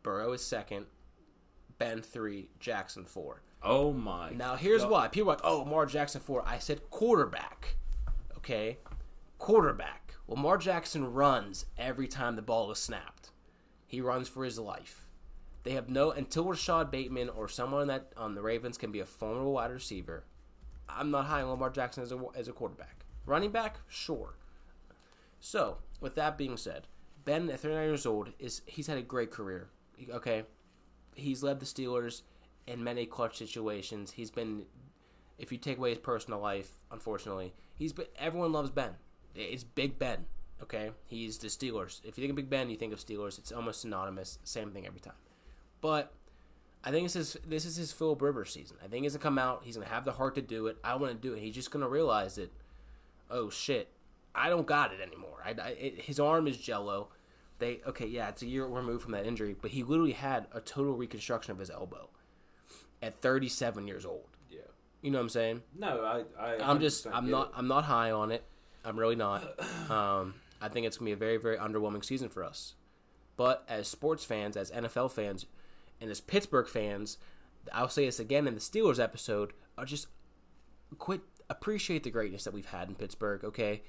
[0.02, 0.86] Burrow is second.
[1.78, 2.48] Ben three.
[2.58, 3.42] Jackson four.
[3.62, 4.30] Oh my.
[4.30, 4.90] Now here's God.
[4.90, 6.42] why people are like, oh, Lamar Jackson four.
[6.46, 7.76] I said quarterback.
[8.36, 8.78] Okay,
[9.38, 10.14] quarterback.
[10.26, 13.30] Well, Lamar Jackson runs every time the ball is snapped.
[13.86, 15.06] He runs for his life.
[15.64, 19.06] They have no until Rashod Bateman or someone that on the Ravens can be a
[19.06, 20.24] formidable wide receiver.
[20.88, 23.04] I'm not high on Lamar Jackson as a as a quarterback.
[23.26, 24.36] Running back, sure.
[25.40, 26.86] So with that being said,
[27.24, 29.68] Ben at 39 years old is he's had a great career.
[30.10, 30.44] Okay,
[31.14, 32.22] he's led the Steelers
[32.66, 34.12] in many clutch situations.
[34.12, 34.64] He's been,
[35.38, 38.06] if you take away his personal life, unfortunately, he's been.
[38.18, 38.92] Everyone loves Ben.
[39.34, 40.26] It's Big Ben.
[40.62, 42.00] Okay, he's the Steelers.
[42.04, 43.38] If you think of Big Ben, you think of Steelers.
[43.38, 44.38] It's almost synonymous.
[44.44, 45.14] Same thing every time.
[45.80, 46.12] But
[46.84, 48.76] I think this is this is his Phil Rivers season.
[48.82, 49.62] I think he's gonna come out.
[49.64, 50.78] He's gonna have the heart to do it.
[50.84, 51.40] I want to do it.
[51.40, 52.52] He's just gonna realize that.
[53.30, 53.88] Oh shit,
[54.34, 55.42] I don't got it anymore.
[55.44, 57.08] I, I it, his arm is jello.
[57.58, 60.60] They okay, yeah, it's a year removed from that injury, but he literally had a
[60.60, 62.08] total reconstruction of his elbow
[63.02, 64.28] at 37 years old.
[64.50, 64.60] Yeah.
[65.02, 65.62] You know what I'm saying?
[65.76, 66.54] No, I.
[66.54, 67.54] I I'm just I'm not it.
[67.56, 68.44] I'm not high on it.
[68.84, 69.58] I'm really not.
[69.90, 72.74] Um, I think it's gonna be a very very underwhelming season for us.
[73.36, 75.46] But as sports fans, as NFL fans,
[76.00, 77.18] and as Pittsburgh fans,
[77.72, 79.52] I'll say this again in the Steelers episode.
[79.76, 80.08] I just
[80.98, 81.20] quit
[81.50, 83.44] appreciate the greatness that we've had in Pittsburgh.
[83.44, 83.82] Okay,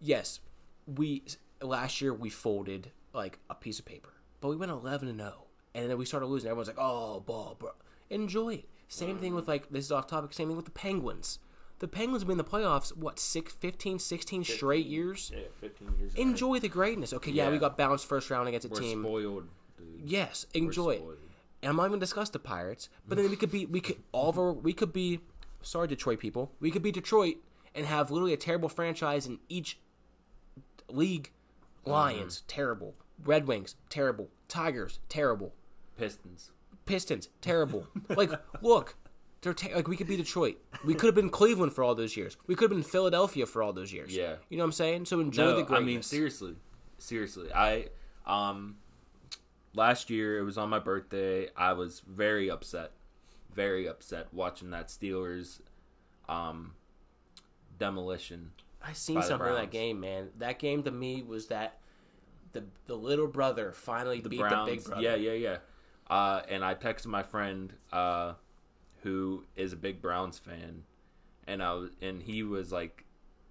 [0.00, 0.40] yes,
[0.86, 1.22] we
[1.60, 5.32] last year we folded like a piece of paper, but we went 11 and 0,
[5.74, 6.48] and then we started losing.
[6.48, 7.70] Everyone's like, "Oh, ball, bro,
[8.10, 10.32] enjoy it." Same thing with like this is off topic.
[10.32, 11.38] Same thing with the Penguins.
[11.78, 15.30] The Penguins have been in the playoffs what six, 15, 16 straight years.
[15.34, 16.14] Yeah, 15 years.
[16.14, 16.22] ago.
[16.22, 17.12] Enjoy the greatness.
[17.12, 19.02] Okay, yeah, we got bounced first round against a We're team.
[19.02, 20.08] spoiled, dude.
[20.08, 21.04] Yes, enjoy it.
[21.62, 24.28] And I'm not even discuss the Pirates, but then we could be we could all
[24.30, 25.20] of our, we could be
[25.62, 26.52] sorry Detroit people.
[26.60, 27.36] We could be Detroit
[27.74, 29.78] and have literally a terrible franchise in each
[30.88, 31.30] league.
[31.84, 32.94] Lions, terrible.
[33.24, 34.28] Red Wings, terrible.
[34.48, 35.54] Tigers, terrible.
[35.96, 36.50] Pistons.
[36.84, 37.86] Pistons, terrible.
[38.08, 38.30] like,
[38.60, 38.96] look,
[39.40, 40.56] they're te- like we could be Detroit.
[40.84, 42.36] We could have been Cleveland for all those years.
[42.46, 44.14] We could have been Philadelphia for all those years.
[44.14, 44.36] Yeah.
[44.48, 45.06] you know what I'm saying.
[45.06, 46.56] So enjoy No, the I mean seriously,
[46.98, 47.52] seriously.
[47.52, 47.86] I
[48.26, 48.76] um
[49.76, 51.48] last year it was on my birthday.
[51.56, 52.92] I was very upset,
[53.54, 55.60] very upset watching that Steelers
[56.28, 56.74] um
[57.78, 58.52] demolition.
[58.82, 60.30] I seen something in that game, man.
[60.38, 61.78] That game to me was that
[62.52, 65.02] the the little brother finally The beat Browns, the big brother.
[65.02, 65.56] yeah, yeah, yeah.
[66.08, 68.34] Uh, and I texted my friend uh,
[69.02, 70.84] who is a big Browns fan,
[71.46, 73.04] and I was, and he was like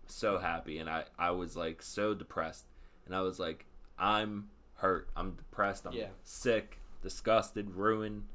[0.07, 2.65] so happy, and I I was like so depressed,
[3.05, 3.65] and I was like
[3.99, 6.09] I'm hurt, I'm depressed, I'm Yeah.
[6.23, 8.25] sick, disgusted, ruined,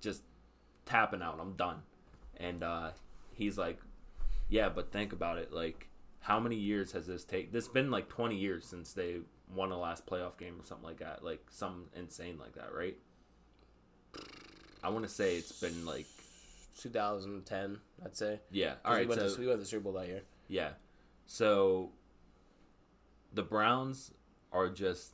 [0.00, 0.22] just
[0.84, 1.38] tapping out.
[1.40, 1.82] I'm done.
[2.36, 2.90] And uh,
[3.32, 3.80] he's like,
[4.48, 5.84] yeah, but think about it, like.
[6.20, 7.52] How many years has this taken?
[7.52, 9.18] This been like 20 years since they
[9.54, 12.98] won the last playoff game or something like that, like some insane like that, right?
[14.82, 16.06] I want to say it's been like
[16.80, 18.40] 2010, I'd say.
[18.50, 18.74] Yeah.
[18.84, 19.02] All right.
[19.02, 20.22] we went, so to, we went to the Super Bowl that year.
[20.48, 20.70] yeah,
[21.26, 21.92] so
[23.32, 24.12] the Browns
[24.52, 25.12] are just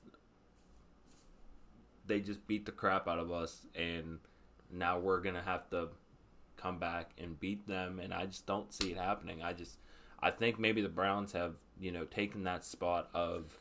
[2.07, 4.19] they just beat the crap out of us, and
[4.71, 5.89] now we're gonna have to
[6.57, 9.43] come back and beat them, and I just don't see it happening.
[9.43, 9.79] I just
[10.21, 13.59] I think maybe the Browns have you know taken that spot of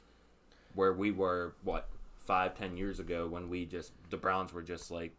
[0.76, 4.90] where we were what five ten years ago when we just the Browns were just
[4.92, 5.18] like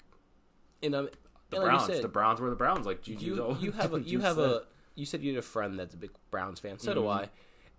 [0.83, 1.09] And um,
[1.51, 1.87] the and like you Browns.
[1.95, 2.87] said, the Browns were the Browns.
[2.87, 4.45] Like Juju you you have a you have said.
[4.51, 4.63] a
[4.95, 6.79] you said you had a friend that's a big Browns fan.
[6.79, 7.11] So do Mhm.
[7.25, 7.29] I.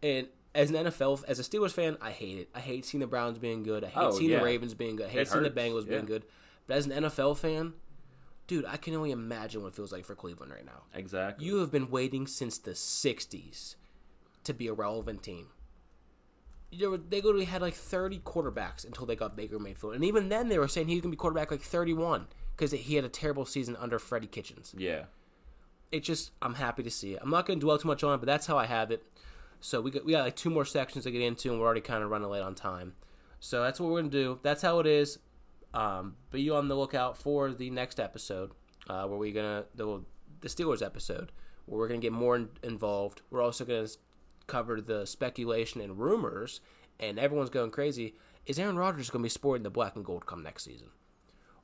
[0.04, 2.50] And as an NFL as a Steelers fan, I hate it.
[2.56, 3.84] I hate seeing the Browns being good.
[3.84, 4.40] I hate Oh, seeing yeah.
[4.40, 5.08] the Ravens being good.
[5.08, 6.24] I hate It seeing the hurts, Bengals being good.
[6.68, 7.74] But as an NFL fan,
[8.48, 10.84] dude, I can only imagine what it feels like for Cleveland right now.
[10.94, 11.46] exactly.
[11.46, 13.76] You have been waiting since the '60s
[14.44, 15.48] to be a relevant team.
[16.72, 20.30] You know, they literally had like 30 quarterbacks until they got Baker Mayfield, and even
[20.30, 22.28] then they were saying he's gonna be quarterback like 31.
[22.56, 24.74] because he had a terrible season under Freddie Kitchens.
[24.78, 25.06] Yeah.
[25.92, 27.20] It just I'm happy to see it.
[27.22, 29.04] I'm not going to dwell too much on it, but that's how I have it.
[29.62, 31.82] So we got we got like two more sections to get into, and we're already
[31.82, 32.94] kind of running late on time.
[33.40, 34.40] So that's what we're gonna do.
[34.44, 35.20] That's how it is.
[35.74, 38.52] Um, be you on the lookout for the next episode,
[38.90, 40.02] uh, where we're gonna the
[40.42, 41.32] the Steelers episode,
[41.66, 43.22] where we're gonna get more in, involved.
[43.30, 43.88] We're also gonna
[44.48, 46.62] cover the speculation and rumors,
[47.00, 48.16] and everyone's going crazy.
[48.46, 50.90] Is Aaron Rodgers gonna be sporting the black and gold come next season?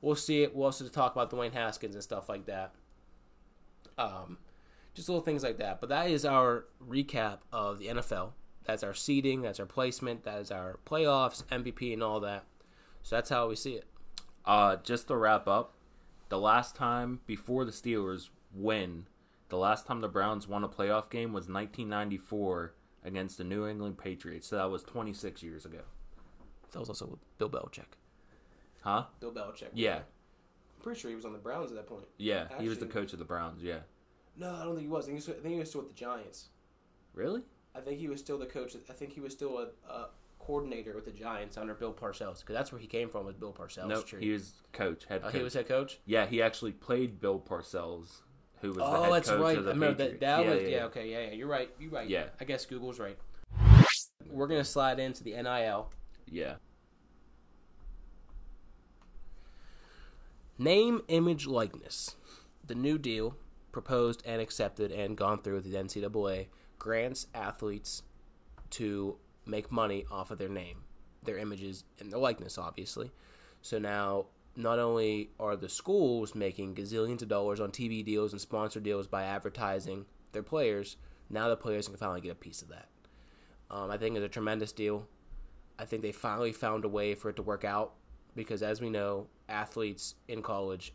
[0.00, 0.54] We'll see it.
[0.54, 2.74] We'll also talk about Dwayne Haskins and stuff like that.
[3.96, 4.38] Um,
[4.94, 5.80] just little things like that.
[5.80, 8.32] But that is our recap of the NFL.
[8.64, 9.42] That's our seeding.
[9.42, 10.24] That's our placement.
[10.24, 12.44] That is our playoffs, MVP, and all that.
[13.02, 13.86] So that's how we see it.
[14.44, 15.74] Uh, just to wrap up,
[16.28, 19.06] the last time before the Steelers win,
[19.48, 22.74] the last time the Browns won a playoff game was 1994
[23.04, 24.48] against the New England Patriots.
[24.48, 25.80] So that was 26 years ago.
[26.72, 27.98] That was also with Bill Belichick.
[28.82, 29.04] Huh?
[29.20, 29.68] Bill Belichick.
[29.74, 29.96] Yeah.
[29.96, 32.06] I'm pretty sure he was on the Browns at that point.
[32.16, 32.46] Yeah.
[32.58, 33.62] he was the coach of the Browns.
[33.62, 33.80] Yeah.
[34.36, 35.04] No, I don't think he was.
[35.04, 36.48] I think he was, I think he was still with the Giants.
[37.14, 37.42] Really?
[37.74, 38.74] I think he was still the coach.
[38.88, 40.08] I think he was still a, a
[40.38, 43.52] coordinator with the Giants under Bill Parcells because that's where he came from was Bill
[43.52, 43.88] Parcells.
[43.88, 44.06] nope.
[44.06, 44.20] tree.
[44.24, 45.36] He was coach, head Oh, coach.
[45.36, 46.00] he was head coach.
[46.06, 48.20] yeah, he actually played Bill Parcells,
[48.60, 49.56] who was the Oh, head that's coach right.
[49.56, 50.20] I of the remember that.
[50.20, 50.84] That yeah, was yeah, yeah, yeah.
[50.84, 51.10] Okay.
[51.10, 51.20] Yeah.
[51.26, 51.32] Yeah.
[51.32, 51.70] You're right.
[51.78, 52.08] You're right.
[52.08, 52.24] Yeah.
[52.40, 53.16] I guess Google's right.
[54.30, 55.90] We're gonna slide into the NIL.
[56.26, 56.54] Yeah.
[60.58, 62.16] Name, image, likeness.
[62.66, 63.36] The new deal,
[63.72, 66.46] proposed and accepted and gone through the NCAA,
[66.78, 68.02] grants athletes
[68.70, 69.16] to
[69.46, 70.84] make money off of their name,
[71.22, 73.10] their images, and their likeness, obviously.
[73.62, 78.40] So now, not only are the schools making gazillions of dollars on TV deals and
[78.40, 80.96] sponsor deals by advertising their players,
[81.30, 82.88] now the players can finally get a piece of that.
[83.70, 85.06] Um, I think it's a tremendous deal.
[85.78, 87.94] I think they finally found a way for it to work out
[88.36, 90.92] because, as we know, athletes in college,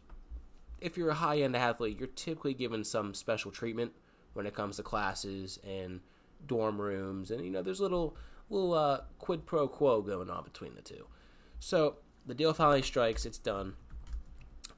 [0.80, 3.93] if you're a high end athlete, you're typically given some special treatment
[4.34, 6.01] when it comes to classes and
[6.45, 8.15] dorm rooms, and you know, there's little
[8.49, 11.07] little uh, quid pro quo going on between the two.
[11.59, 13.73] So the deal finally strikes; it's done.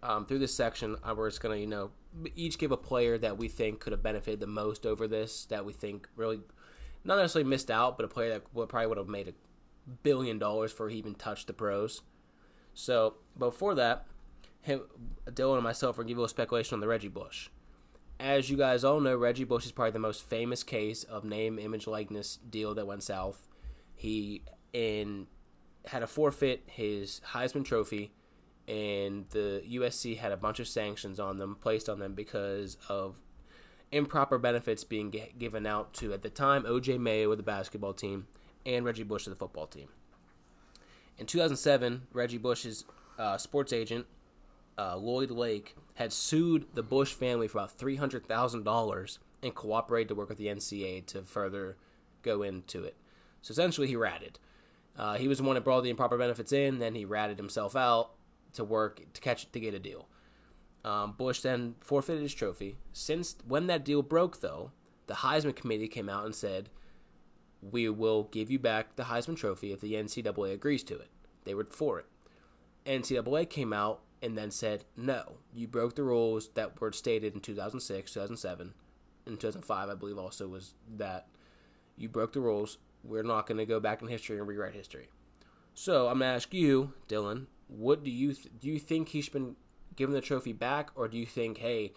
[0.01, 1.91] Um, through this section, uh, we're just gonna, you know,
[2.35, 5.65] each give a player that we think could have benefited the most over this, that
[5.65, 6.39] we think really,
[7.03, 9.33] not necessarily missed out, but a player that would probably would have made a
[10.03, 12.01] billion dollars for he even touched the pros.
[12.73, 14.05] So before that,
[14.61, 14.81] him,
[15.27, 17.49] Dylan and myself are give a little speculation on the Reggie Bush.
[18.19, 21.57] As you guys all know, Reggie Bush is probably the most famous case of name,
[21.57, 23.47] image, likeness deal that went south.
[23.95, 24.43] He
[24.73, 25.27] in
[25.85, 28.11] had to forfeit his Heisman Trophy,
[28.67, 33.19] and the USC had a bunch of sanctions on them placed on them because of
[33.91, 37.93] improper benefits being g- given out to at the time OJ Mayo of the basketball
[37.93, 38.27] team
[38.65, 39.87] and Reggie Bush of the football team.
[41.17, 42.85] In 2007, Reggie Bush's
[43.17, 44.05] uh, sports agent
[44.79, 49.53] uh, Lloyd Lake had sued the Bush family for about three hundred thousand dollars and
[49.53, 51.77] cooperated to work with the NCAA to further
[52.23, 52.95] go into it.
[53.41, 54.39] So essentially, he ratted.
[54.97, 56.79] Uh, he was the one that brought the improper benefits in.
[56.79, 58.11] Then he ratted himself out
[58.53, 60.07] to work to catch to get a deal.
[60.85, 62.77] Um, Bush then forfeited his trophy.
[62.93, 64.71] Since when that deal broke, though,
[65.07, 66.69] the Heisman Committee came out and said,
[67.61, 71.09] "We will give you back the Heisman Trophy if the NCAA agrees to it."
[71.43, 72.05] They were for it.
[72.85, 77.39] NCAA came out and then said, "No, you broke the rules that were stated in
[77.39, 78.73] 2006, 2007,
[79.25, 79.89] and 2005.
[79.89, 81.27] I believe also was that
[81.97, 82.77] you broke the rules.
[83.03, 85.09] We're not going to go back in history and rewrite history."
[85.73, 88.67] So I'm going to ask you, Dylan, what do you th- do?
[88.67, 89.55] You think he should been
[89.95, 91.93] given the trophy back, or do you think, hey,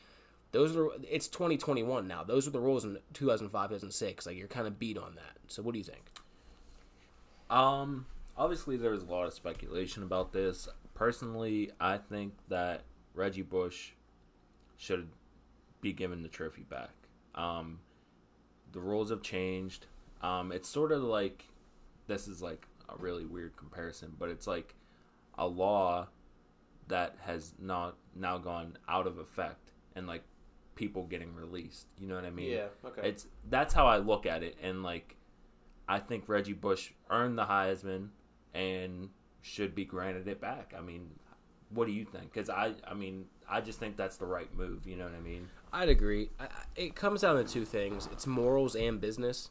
[0.52, 2.22] those are it's 2021 now.
[2.22, 4.26] Those are the rules in 2005, 2006.
[4.26, 5.38] Like you're kind of beat on that.
[5.48, 6.04] So what do you think?
[7.50, 8.06] Um,
[8.36, 10.68] obviously, there's a lot of speculation about this.
[10.94, 12.82] Personally, I think that
[13.14, 13.92] Reggie Bush
[14.76, 15.08] should
[15.80, 16.90] be given the trophy back.
[17.34, 17.80] Um,
[18.72, 19.86] the rules have changed.
[20.22, 21.44] Um, it's sort of like
[22.06, 24.74] this is like a really weird comparison, but it's like
[25.38, 26.08] a law
[26.88, 30.22] that has not now gone out of effect and like
[30.74, 31.86] people getting released.
[31.98, 32.50] You know what I mean?
[32.50, 32.66] Yeah.
[32.84, 33.08] Okay.
[33.08, 35.16] It's that's how I look at it, and like
[35.88, 38.08] I think Reggie Bush earned the Heisman
[38.54, 39.10] and
[39.42, 40.72] should be granted it back.
[40.76, 41.10] I mean,
[41.70, 42.32] what do you think?
[42.32, 44.86] Because I, I mean, I just think that's the right move.
[44.86, 45.48] You know what I mean?
[45.72, 46.30] I'd agree.
[46.40, 49.50] I, it comes down to two things: it's morals and business.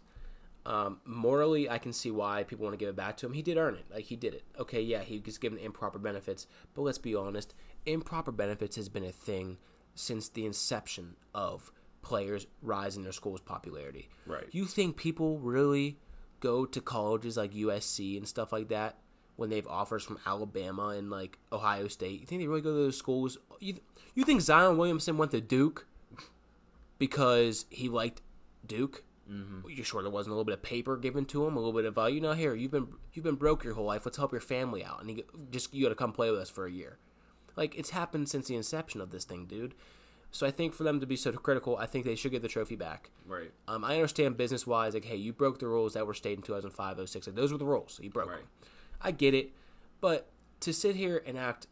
[0.65, 3.33] Um, morally, I can see why people want to give it back to him.
[3.33, 3.85] He did earn it.
[3.93, 4.43] Like he did it.
[4.59, 7.53] Okay, yeah, he was given improper benefits, but let's be honest:
[7.85, 9.57] improper benefits has been a thing
[9.93, 11.71] since the inception of
[12.01, 14.09] players rising their school's popularity.
[14.25, 14.47] Right.
[14.51, 15.97] You think people really
[16.39, 18.97] go to colleges like USC and stuff like that
[19.41, 22.21] when they have offers from Alabama and like Ohio State.
[22.21, 23.37] You think they really go to those schools?
[23.59, 23.75] You
[24.15, 25.85] you think Zion Williamson went to Duke
[26.97, 28.21] because he liked
[28.65, 29.03] Duke?
[29.29, 29.69] Mm-hmm.
[29.69, 31.85] You sure there wasn't a little bit of paper given to him, a little bit
[31.85, 34.05] of uh, you know, here you've been you've been broke your whole life.
[34.05, 36.49] Let's help your family out, and he just you got to come play with us
[36.49, 36.97] for a year.
[37.55, 39.73] Like it's happened since the inception of this thing, dude.
[40.33, 42.47] So I think for them to be so critical, I think they should get the
[42.47, 43.09] trophy back.
[43.27, 43.51] Right.
[43.67, 46.43] Um, I understand business wise, like, hey, you broke the rules that were stated in
[46.43, 47.27] 2005, 06.
[47.27, 47.99] Like, those were the rules.
[48.01, 48.37] You broke Right.
[48.37, 48.47] them.
[49.03, 49.51] I get it.
[49.99, 50.29] But
[50.61, 51.67] to sit here and act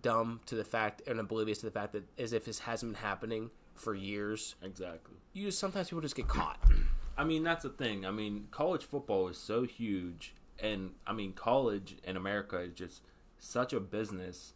[0.00, 3.02] dumb to the fact and oblivious to the fact that as if this hasn't been
[3.02, 5.14] happening for years, Exactly.
[5.32, 6.58] you just sometimes people just get caught.
[7.16, 8.04] I mean, that's the thing.
[8.04, 13.02] I mean, college football is so huge, and I mean, college in America is just
[13.38, 14.54] such a business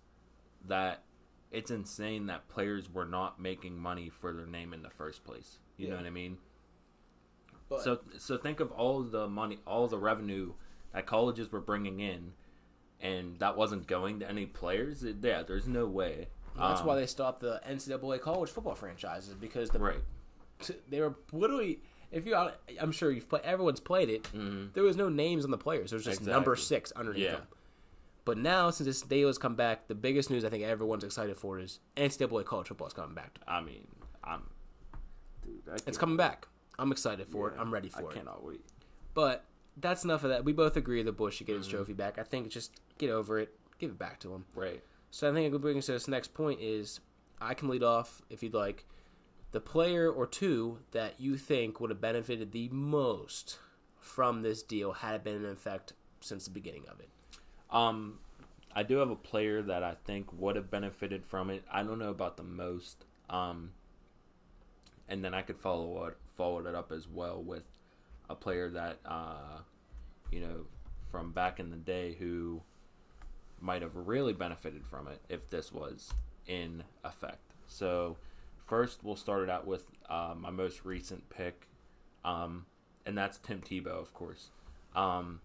[0.66, 1.02] that
[1.52, 5.58] it's insane that players were not making money for their name in the first place.
[5.76, 6.38] You know what I mean?
[7.68, 10.54] But So, so think of all the money, all the revenue
[10.93, 12.32] that colleges were bringing in,
[13.01, 15.03] and that wasn't going to any players.
[15.05, 16.28] It- Yeah, there's no way.
[16.57, 20.01] that's Um, why they stopped the NCAA college football franchises because the right.
[20.89, 21.80] they were literally.
[22.11, 22.34] If you,
[22.80, 23.43] I'm sure you've played.
[23.43, 24.28] Everyone's played it.
[24.72, 25.91] There was no names on the players.
[25.91, 26.62] There was just number Mm-hmm.
[26.62, 27.32] Six underneath Yeah.
[27.32, 27.47] them.
[28.24, 31.36] But now, since this deal has come back, the biggest news I think everyone's excited
[31.36, 33.39] for is NCAA college football is coming back.
[33.47, 33.86] I mean,
[34.24, 34.43] I'm.
[35.45, 36.47] Dude, I It's coming back.
[36.78, 37.57] I'm excited for it.
[37.59, 38.11] I'm ready for I it.
[38.11, 38.61] I cannot wait.
[39.14, 39.45] But
[39.81, 40.45] that's enough of that.
[40.45, 41.76] We both agree that Bush should get his Mm-hmm.
[41.76, 42.18] trophy back.
[42.18, 44.45] I think just get over it, give it back to him.
[44.55, 44.83] Right.
[45.11, 47.01] So I think it brings us to this next point is
[47.41, 48.85] I can lead off if you'd like.
[49.53, 53.59] The player or two that you think would have benefited the most
[53.99, 57.09] from this deal had it been in effect since the beginning of it.
[57.70, 58.18] Um,
[58.74, 61.64] I do have a player that I think would have benefited from it.
[61.72, 63.05] I don't know about the most.
[63.31, 63.70] Um,
[65.09, 67.64] and then I could follow it, follow it up as well with
[68.31, 69.61] a player that, uh,
[70.31, 70.66] you know,
[71.11, 72.62] from back in the day who
[73.61, 76.12] might have really benefited from it if this was
[76.47, 77.55] in effect.
[77.66, 78.16] So,
[78.66, 81.66] first we'll start it out with uh, my most recent pick,
[82.24, 82.66] um,
[83.07, 84.51] and that's Tim Tebow, of course.
[84.95, 85.41] Um,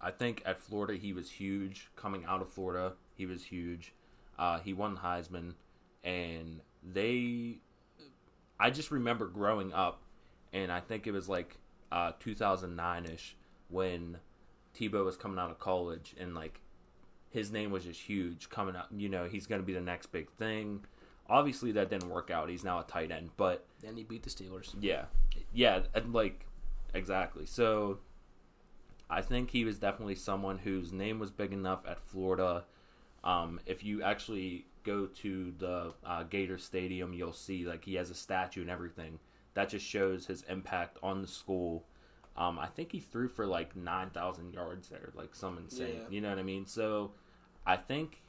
[0.00, 1.88] I think at Florida he was huge.
[1.96, 3.94] Coming out of Florida, he was huge.
[4.38, 5.54] Uh, he won Heisman,
[6.02, 7.58] and they.
[8.60, 10.02] I just remember growing up,
[10.54, 11.58] and I think it was like
[11.92, 13.36] uh, 2009 ish
[13.68, 14.18] when
[14.74, 16.60] Tebow was coming out of college, and like
[17.28, 18.86] his name was just huge coming out.
[18.96, 20.84] You know, he's going to be the next big thing.
[21.28, 22.48] Obviously, that didn't work out.
[22.48, 24.74] He's now a tight end, but Then he beat the Steelers.
[24.80, 25.06] yeah,
[25.52, 26.46] yeah, and like
[26.94, 27.46] exactly.
[27.46, 27.98] So
[29.10, 32.64] I think he was definitely someone whose name was big enough at Florida.
[33.22, 38.10] Um, if you actually go to the uh, Gator Stadium, you'll see like he has
[38.10, 39.18] a statue and everything.
[39.54, 41.84] That just shows his impact on the school.
[42.36, 45.94] Um, I think he threw for like nine thousand yards there, like some insane.
[46.02, 46.08] Yeah.
[46.10, 46.66] You know what I mean?
[46.66, 47.12] So
[47.66, 48.22] I think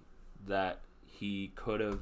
[0.48, 2.02] that he could have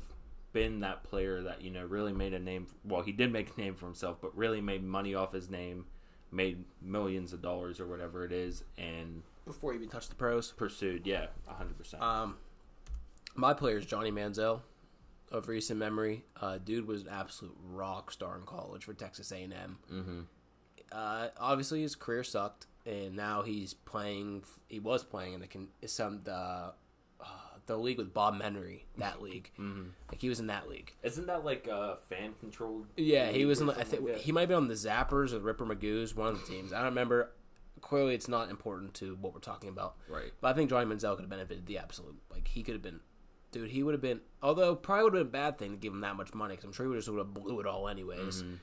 [0.52, 2.68] been that player that you know really made a name.
[2.84, 5.86] Well, he did make a name for himself, but really made money off his name,
[6.32, 10.52] made millions of dollars or whatever it is, and Before he even touched the pros.
[10.52, 11.08] pursued.
[11.08, 12.04] Yeah, hundred percent.
[12.04, 12.36] Um,
[13.36, 14.60] my player is Johnny Manziel
[15.34, 16.24] of recent memory.
[16.40, 19.78] Uh, dude was an absolute rock star in college for Texas A&M.
[19.92, 20.20] Mm-hmm.
[20.92, 24.44] Uh, obviously, his career sucked, and now he's playing.
[24.70, 27.26] He was playing in the con- some the uh,
[27.66, 28.84] the league with Bob Menery.
[28.98, 29.90] That league, Mm-hmm.
[30.12, 30.94] like he was in that league.
[31.02, 32.88] Isn't that like a fan controlled?
[32.96, 33.68] Yeah, he was in.
[33.68, 36.46] The, I think he might be on the Zappers or Ripper Magoo's, one of the
[36.48, 36.72] teams.
[36.74, 37.32] I don't remember.
[37.82, 39.96] Clearly, it's not important to what we're talking about.
[40.08, 40.32] Right.
[40.40, 42.16] But I think Johnny Manziel could have benefited the absolute.
[42.32, 43.02] Like he could have been,
[43.54, 43.70] dude.
[43.72, 44.20] He would have been.
[44.42, 46.66] Although probably would have been a bad thing to give him that much money because
[46.66, 48.44] I'm sure he would just would have blew it all anyways.
[48.44, 48.56] Mm-hmm.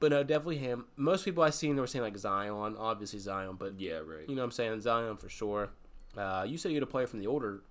[0.00, 0.86] But no, definitely him.
[0.96, 3.98] Most people I seen they were saying like Zion, obviously Zion, but Yeah.
[3.98, 4.28] Right.
[4.28, 5.70] you know what I'm saying Zion for sure.
[6.16, 7.62] Uh, you said you had a player from the older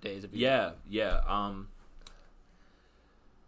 [0.00, 1.20] days of Yeah, yeah.
[1.26, 1.68] Um,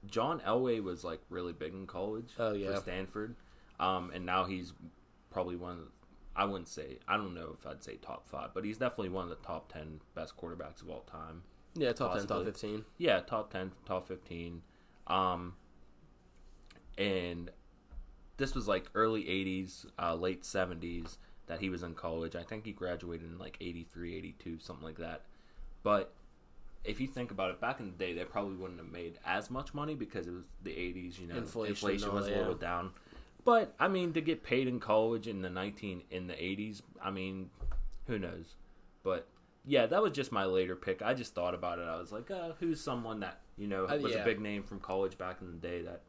[0.06, 2.30] John Elway was like really big in college.
[2.38, 2.74] Oh, yeah.
[2.74, 3.36] for Stanford.
[3.78, 4.72] Um, and now he's
[5.30, 5.86] probably one of the,
[6.34, 9.24] I wouldn't say I don't know if I'd say top five, but he's definitely one
[9.24, 11.42] of the top ten best quarterbacks of all time.
[11.74, 12.84] Yeah, top ten, top fifteen.
[12.98, 14.62] Yeah, top ten, top fifteen.
[15.06, 15.54] Um,
[16.98, 17.50] and
[18.36, 21.16] this was like early '80s, uh, late '70s
[21.46, 22.36] that he was in college.
[22.36, 25.22] I think he graduated in like '83, '82, something like that.
[25.82, 26.12] But
[26.84, 29.50] if you think about it, back in the day, they probably wouldn't have made as
[29.50, 31.18] much money because it was the '80s.
[31.18, 32.90] You know, Inflation all was a little down.
[33.44, 37.10] But I mean, to get paid in college in the 19 in the '80s, I
[37.10, 37.50] mean,
[38.06, 38.54] who knows?
[39.02, 39.26] But
[39.64, 41.02] yeah, that was just my later pick.
[41.02, 41.86] I just thought about it.
[41.88, 44.22] I was like, uh, who's someone that you know Uh, was yeah.
[44.22, 46.02] a big name from college back in the day that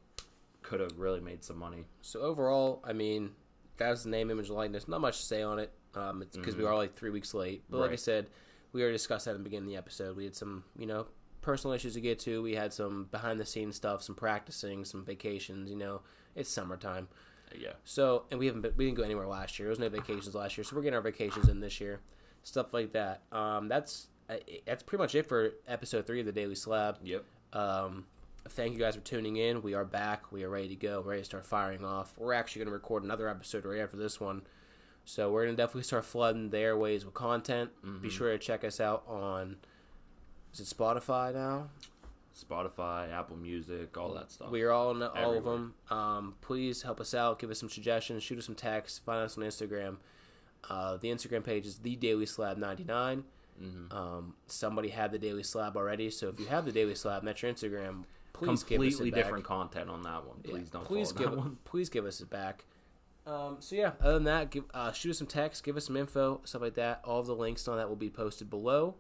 [0.62, 1.86] could have really made some money?
[2.02, 3.32] So overall, I mean,
[3.78, 4.88] that was the name, image, likeness.
[4.88, 5.72] Not much to say on it.
[5.96, 7.64] Um, because we are like three weeks late.
[7.70, 8.28] But like I said,
[8.72, 10.18] we already discussed that in the beginning of the episode.
[10.18, 11.06] We had some, you know,
[11.42, 12.42] personal issues to get to.
[12.42, 15.70] We had some behind the scenes stuff, some practicing, some vacations.
[15.70, 16.02] You know,
[16.36, 17.10] it's summertime.
[17.56, 17.74] Yeah.
[17.84, 19.68] So, and we haven't been, we didn't go anywhere last year.
[19.68, 22.00] There was no vacations last year, so we're getting our vacations in this year,
[22.44, 23.22] stuff like that.
[23.32, 24.36] Um, that's uh,
[24.66, 26.98] that's pretty much it for episode three of the Daily Slab.
[27.04, 27.26] Yep.
[27.54, 28.06] Um,
[28.50, 29.62] thank you guys for tuning in.
[29.62, 30.32] We are back.
[30.32, 31.02] We are ready to go.
[31.02, 32.14] Ready to start firing off.
[32.18, 34.44] We're actually going to record another episode right after this one.
[35.06, 37.72] So we're going to definitely start flooding the airways with content.
[38.02, 39.58] Be sure to check us out on.
[40.54, 41.70] Is it Spotify now?
[42.34, 44.50] Spotify, Apple Music, all that stuff.
[44.50, 45.74] We are all on all of them.
[45.90, 47.38] Um, please help us out.
[47.38, 48.24] Give us some suggestions.
[48.24, 49.00] Shoot us some texts.
[49.00, 49.98] Find us on Instagram.
[50.70, 53.24] Uh, the Instagram page is the Daily Slab ninety nine.
[53.62, 53.96] Mm-hmm.
[53.96, 57.28] Um, somebody had the Daily Slab already, so if you have the Daily Slab, and
[57.28, 58.04] that's your Instagram.
[58.34, 59.24] Please give us Completely it back.
[59.24, 60.38] different content on that one.
[60.44, 61.58] Yeah, Please don't please give that one.
[61.66, 62.66] please give us it back.
[63.28, 65.96] Um, so yeah, other than that, give, uh, shoot us some text, give us some
[65.96, 67.02] info, stuff like that.
[67.06, 68.96] All of the links on that will be posted below.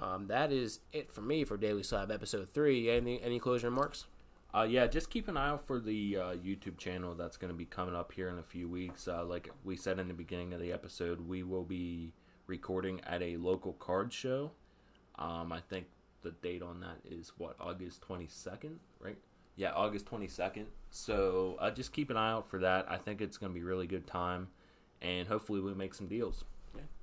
[0.00, 2.90] Um, that is it for me for Daily Slab episode three.
[2.90, 4.06] Any any closing remarks?
[4.54, 7.56] Uh, yeah, just keep an eye out for the uh, YouTube channel that's going to
[7.56, 9.08] be coming up here in a few weeks.
[9.08, 12.12] Uh, like we said in the beginning of the episode, we will be
[12.46, 14.52] recording at a local card show.
[15.18, 15.86] Um, I think
[16.22, 19.18] the date on that is what August twenty second, right?
[19.56, 20.66] Yeah, August twenty second.
[20.90, 22.86] So uh, just keep an eye out for that.
[22.88, 24.48] I think it's going to be really good time,
[25.02, 26.44] and hopefully we make some deals.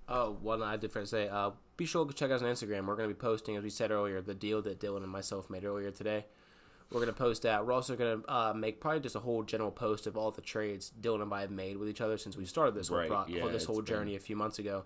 [0.08, 1.30] Oh, one I did to say.
[1.30, 2.86] Uh, be sure to check us on Instagram.
[2.86, 5.50] We're going to be posting, as we said earlier, the deal that Dylan and myself
[5.50, 6.26] made earlier today.
[6.92, 7.66] We're going to post that.
[7.66, 10.42] We're also going to uh, make probably just a whole general post of all the
[10.42, 13.24] trades Dylan and I have made with each other since we started this Right, whole
[13.24, 14.84] pro- yeah, this whole been- journey a few months ago.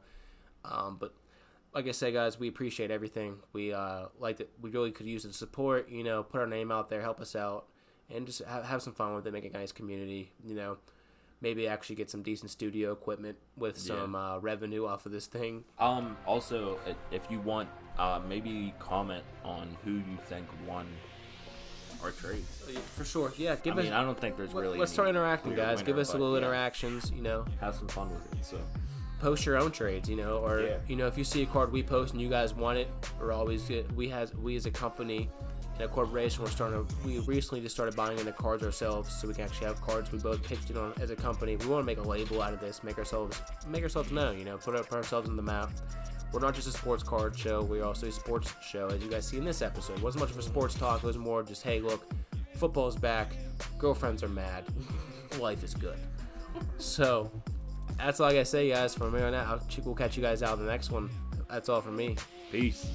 [0.64, 1.14] Um, but
[1.74, 3.38] like I said, guys, we appreciate everything.
[3.54, 4.50] We uh, like that.
[4.62, 5.90] We really could use the support.
[5.90, 7.66] You know, put our name out there, help us out,
[8.10, 9.34] and just have, have some fun with it.
[9.34, 10.32] Make a nice community.
[10.44, 10.78] You know,
[11.42, 13.96] maybe actually get some decent studio equipment with Yeah.
[13.96, 15.64] some uh, revenue off of this thing.
[15.80, 16.80] Um, also,
[17.12, 20.88] if you want, uh, maybe comment on who you think won
[22.04, 22.64] our trades.
[22.68, 23.56] Oh, for sure, yeah.
[23.56, 23.84] Give I us.
[23.86, 24.78] mean, I don't think there's really.
[24.78, 25.78] let's start interacting, guys.
[25.78, 27.12] winner, Give us a little yeah, interactions.
[27.16, 28.46] You know, Have some fun with it.
[28.46, 28.58] So
[29.20, 30.10] post your own trades.
[30.10, 30.78] You know, or Yeah.
[30.88, 32.90] you know, if you see a card we post and you guys want it,
[33.20, 35.30] or always get we has we as a company
[35.76, 36.96] and a corporation, we're starting to.
[37.06, 40.12] We recently just started buying in the cards ourselves, so we can actually have cards
[40.12, 41.56] we both pitched it on as a company.
[41.58, 44.38] We want to make a label out of this, make ourselves make ourselves known.
[44.40, 45.70] You know, put, up, put ourselves on the map.
[46.36, 47.62] We're not just a sports card show.
[47.64, 50.00] We're also a sports show, as you guys see in this episode.
[50.00, 51.02] It wasn't much of a sports talk.
[51.02, 52.12] It was more just, hey, look,
[52.56, 53.32] football's back.
[53.80, 54.66] Girlfriends are mad.
[55.40, 55.98] Life is good.
[56.78, 57.32] So,
[57.98, 58.94] that's all I gotta say, guys.
[58.94, 61.10] From here on out, we'll catch you guys out in the next one.
[61.50, 62.18] That's all from me.
[62.52, 62.92] peace.